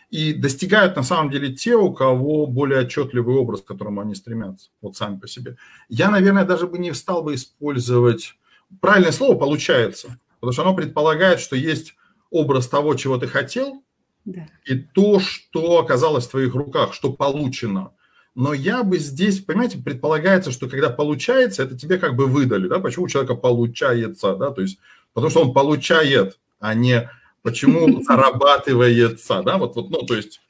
[0.10, 4.70] И достигают на самом деле те, у кого более отчетливый образ, к которому они стремятся,
[4.80, 5.58] вот сами по себе.
[5.90, 8.36] Я, наверное, даже бы не стал бы использовать
[8.82, 11.96] правильное слово получается, потому что оно предполагает, что есть
[12.30, 13.84] образ того, чего ты хотел,
[14.26, 14.48] да.
[14.66, 17.92] и то, что оказалось в твоих руках, что получено.
[18.36, 22.80] Но я бы здесь, понимаете, предполагается, что когда получается, это тебе как бы выдали, да,
[22.80, 24.80] почему у человека получается, да, то есть,
[25.14, 27.10] потому что он получает, а не
[27.44, 30.42] почему зарабатывается, да, вот, вот, ну, то есть,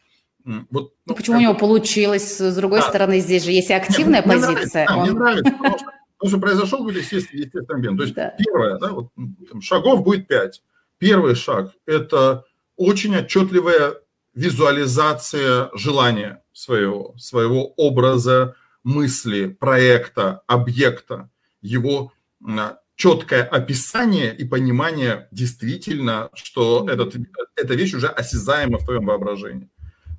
[0.45, 2.38] вот, ну, почему у него получилось?
[2.38, 2.89] С другой да.
[2.89, 4.47] стороны, здесь же есть активная Нет, позиция.
[4.49, 5.01] Мне нравится, да, он...
[5.03, 5.88] мне нравится, потому что
[6.24, 7.97] Потому что произошел какой-то естественный, естественный обмен.
[7.97, 8.34] То есть да.
[8.38, 9.09] первое, да, вот,
[9.51, 10.63] там, шагов будет пять.
[10.97, 12.45] Первый шаг– это
[12.78, 13.95] очень отчетливая
[14.34, 18.55] визуализация желания своего, своего образа,
[18.86, 21.30] мысли, проекта, объекта,
[21.61, 22.13] его
[22.95, 27.17] четкое описание и понимание действительно, что этот,
[27.57, 29.69] эта вещь уже осязаема в твоем воображении.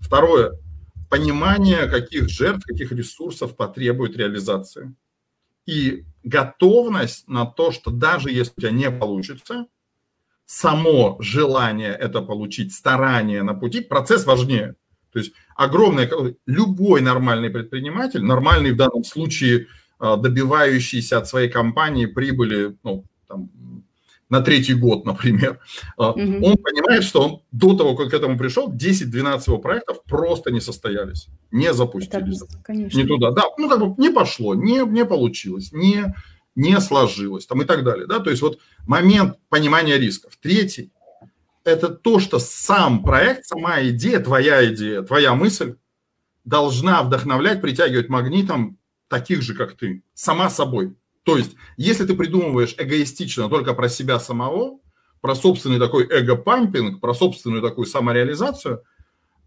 [0.02, 0.52] Второе–
[1.08, 4.94] понимание, каких жертв, каких ресурсов потребует реализация
[5.66, 9.66] и готовность на то, что даже если у тебя не получится,
[10.46, 14.76] само желание это получить, старание на пути, процесс важнее.
[15.12, 16.10] То есть огромное,
[16.46, 23.04] любой нормальный предприниматель, нормальный в данном случае добивающийся от своей компании прибыли, ну,
[24.28, 25.60] на третий год, например,
[25.96, 26.12] угу.
[26.14, 30.60] он понимает, что он до того, как к этому пришел, 10-12 его проектов просто не
[30.60, 32.42] состоялись, не запустились.
[32.42, 32.98] Это, конечно.
[32.98, 36.14] Не туда, да, ну как бы не пошло, не, не получилось, не,
[36.54, 38.06] не сложилось там и так далее.
[38.06, 38.20] Да?
[38.20, 40.36] То есть вот момент понимания рисков.
[40.40, 40.90] Третий–
[41.64, 45.76] это то, что сам проект, сама идея, твоя идея, твоя мысль
[46.44, 50.94] должна вдохновлять, притягивать магнитом таких же, как ты, сама собой.
[51.24, 54.78] То есть, если ты придумываешь эгоистично только про себя самого,
[55.20, 58.82] про собственный такой эго-пампинг, про собственную такую самореализацию,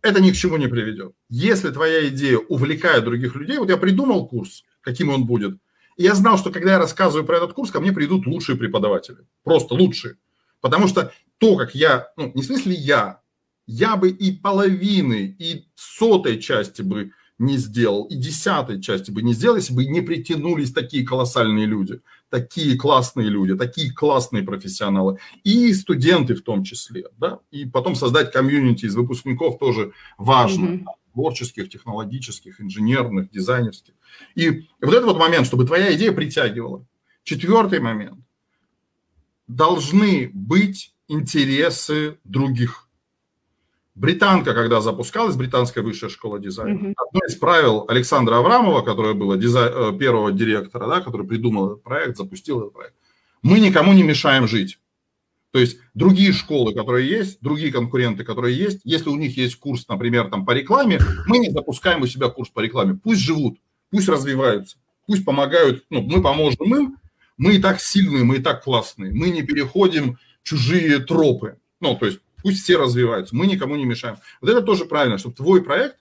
[0.02, 1.14] это ни к чему не приведет.
[1.30, 5.58] Если твоя идея увлекает других людей, вот я придумал курс, каким он будет,
[5.98, 9.18] и я знал, что когда я рассказываю про этот курс, ко мне придут лучшие преподаватели,
[9.44, 10.16] просто лучшие.
[10.62, 13.22] Потому что то, как я, ну, не в смысле я,
[13.66, 19.34] я бы и половины, и сотой части бы не сделал, и десятой части бы не
[19.34, 25.72] сделал, если бы не притянулись такие колоссальные люди, такие классные люди, такие классные профессионалы, и
[25.74, 30.86] студенты в том числе, да, и потом создать комьюнити из выпускников тоже важно, mm-hmm.
[31.14, 33.94] творческих, технологических, инженерных, дизайнерских.
[34.36, 36.86] И вот этот вот момент, чтобы твоя идея притягивала.
[37.24, 38.20] Четвертый момент.
[39.48, 42.87] Должны быть интересы других
[43.98, 46.94] Британка, когда запускалась, британская высшая школа дизайна, mm-hmm.
[46.96, 49.72] одно из правил Александра Аврамова, которое было дизай...
[49.74, 52.94] Э, первого директора, да, который придумал этот проект, запустил этот проект,
[53.42, 54.78] мы никому не мешаем жить.
[55.50, 59.88] То есть другие школы, которые есть, другие конкуренты, которые есть, если у них есть курс,
[59.88, 63.00] например, там по рекламе, мы не запускаем у себя курс по рекламе.
[63.04, 63.58] Пусть живут,
[63.90, 64.78] пусть развиваются,
[65.08, 66.98] пусть помогают, ну, мы поможем им,
[67.36, 71.58] мы и так сильные, мы и так классные, мы не переходим чужие тропы.
[71.80, 74.16] Ну, то есть Пусть все развиваются, мы никому не мешаем.
[74.40, 75.98] Вот это тоже правильно, чтобы твой проект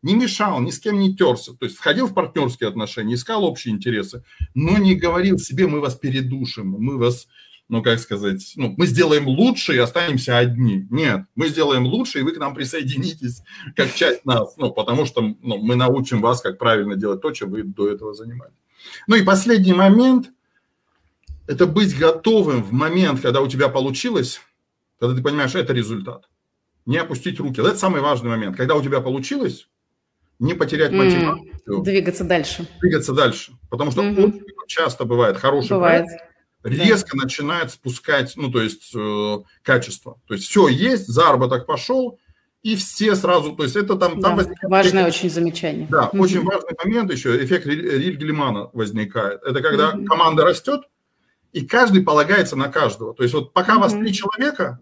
[0.00, 1.52] не мешал, ни с кем не терся.
[1.52, 4.24] То есть входил в партнерские отношения, искал общие интересы,
[4.54, 7.28] но не говорил себе, мы вас передушим, мы вас,
[7.68, 10.86] ну, как сказать, ну, мы сделаем лучше и останемся одни.
[10.88, 13.42] Нет, мы сделаем лучше, и вы к нам присоединитесь
[13.76, 17.50] как часть нас, ну, потому что ну, мы научим вас, как правильно делать то, чем
[17.50, 18.56] вы до этого занимались.
[19.06, 20.30] Ну и последний момент–
[21.46, 24.40] это быть готовым в момент, когда у тебя получилось,
[25.02, 26.28] когда ты понимаешь, это результат.
[26.86, 27.60] Не опустить руки.
[27.60, 28.56] Это самый важный момент.
[28.56, 29.66] Когда у тебя получилось,
[30.38, 31.50] не потерять мотивацию.
[31.66, 32.68] Mm, двигаться дальше.
[32.80, 33.52] Двигаться дальше.
[33.68, 34.26] Потому что mm-hmm.
[34.26, 36.06] очень часто бывает хороший бывает.
[36.06, 36.24] проект,
[36.62, 37.24] резко да.
[37.24, 40.20] начинает спускать, ну, то есть, э, качество.
[40.28, 42.20] То есть, все есть, заработок пошел,
[42.62, 44.20] и все сразу, то есть, это там...
[44.20, 45.88] Да, там возникает, важное очень замечание.
[45.90, 46.20] Да, mm-hmm.
[46.20, 49.42] очень важный момент еще, эффект Рильгельмана возникает.
[49.42, 50.04] Это когда mm-hmm.
[50.04, 50.82] команда растет,
[51.52, 53.14] и каждый полагается на каждого.
[53.14, 53.80] То есть, вот пока mm-hmm.
[53.80, 54.78] вас три человека,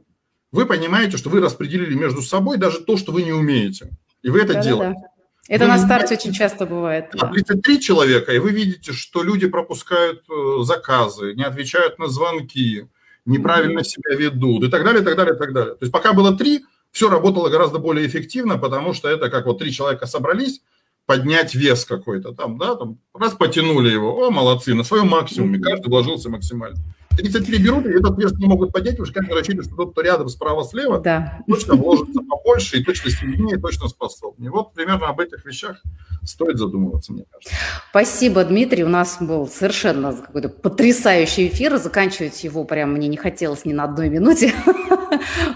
[0.53, 3.91] вы понимаете, что вы распределили между собой даже то, что вы не умеете.
[4.23, 4.95] И вы это да, делаете.
[4.95, 5.11] Да, да.
[5.49, 7.11] Это вы на старте очень часто бывает.
[7.15, 7.29] Да.
[7.29, 12.87] 33 человека, и вы видите, что люди пропускают э, заказы, не отвечают на звонки,
[13.25, 13.85] неправильно mm-hmm.
[13.85, 15.75] себя ведут и так далее, и так далее, и так далее.
[15.75, 19.59] То есть пока было три, все работало гораздо более эффективно, потому что это как вот
[19.59, 20.61] три человека собрались,
[21.07, 25.89] поднять вес какой-то там, да, там, раз потянули его, о, молодцы, на своем максимуме, каждый
[25.89, 26.79] вложился максимально.
[27.17, 30.29] 33 берут, и этот вес не могут поднять, уже как рассчитывают, что тот, кто рядом
[30.29, 31.41] справа-слева, да.
[31.47, 34.51] точно вложится побольше, и точно сильнее, и точно способнее.
[34.51, 35.83] Вот примерно об этих вещах
[36.25, 37.55] стоит задумываться, мне кажется.
[37.91, 38.85] Спасибо, Дмитрий.
[38.85, 41.77] У нас был совершенно какой-то потрясающий эфир.
[41.79, 44.55] Заканчивать его прям мне не хотелось ни на одной минуте.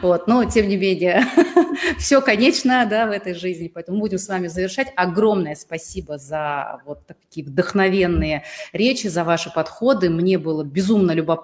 [0.03, 1.25] Вот, но, тем не менее,
[1.99, 4.93] все конечно, да, в этой жизни, поэтому будем с вами завершать.
[4.97, 8.43] Огромное спасибо за вот такие вдохновенные
[8.73, 10.11] речи, за ваши подходы.
[10.11, 11.44] Мне было безумно любопытно.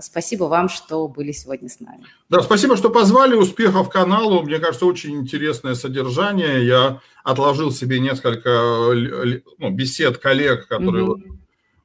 [0.00, 2.04] Спасибо вам, что были сегодня с нами.
[2.30, 3.34] Да, спасибо, что позвали.
[3.34, 4.42] Успехов каналу.
[4.42, 6.66] Мне кажется, очень интересное содержание.
[6.66, 8.48] Я отложил себе несколько
[9.58, 11.22] ну, бесед коллег, которые угу.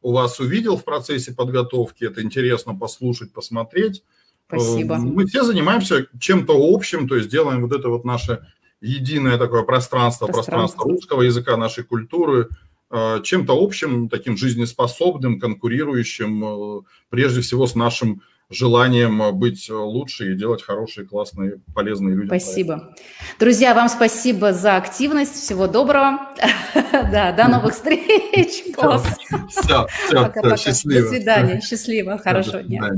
[0.02, 2.06] у вас увидел в процессе подготовки.
[2.06, 4.04] Это интересно послушать, посмотреть.
[4.48, 4.96] Спасибо.
[4.96, 8.48] Э, мы все занимаемся чем-то общим, то есть делаем вот это вот наше
[8.82, 12.56] единое такое пространство, пространство, пространство русского языка, нашей культуры, э,
[12.92, 20.64] чем-то общим, таким жизнеспособным, конкурирующим, э, прежде всего с нашим желанием быть лучше и делать
[20.64, 22.28] хорошие, классные, полезные люди.
[22.28, 22.96] Спасибо.
[23.40, 25.36] Друзья, вам спасибо за активность.
[25.36, 26.20] Всего доброго.
[27.12, 28.64] Да, до новых встреч.
[29.50, 31.04] Все, все, счастливо.
[31.04, 31.62] До свидания.
[31.62, 32.18] Счастливо.
[32.18, 32.92] Хорошего дня.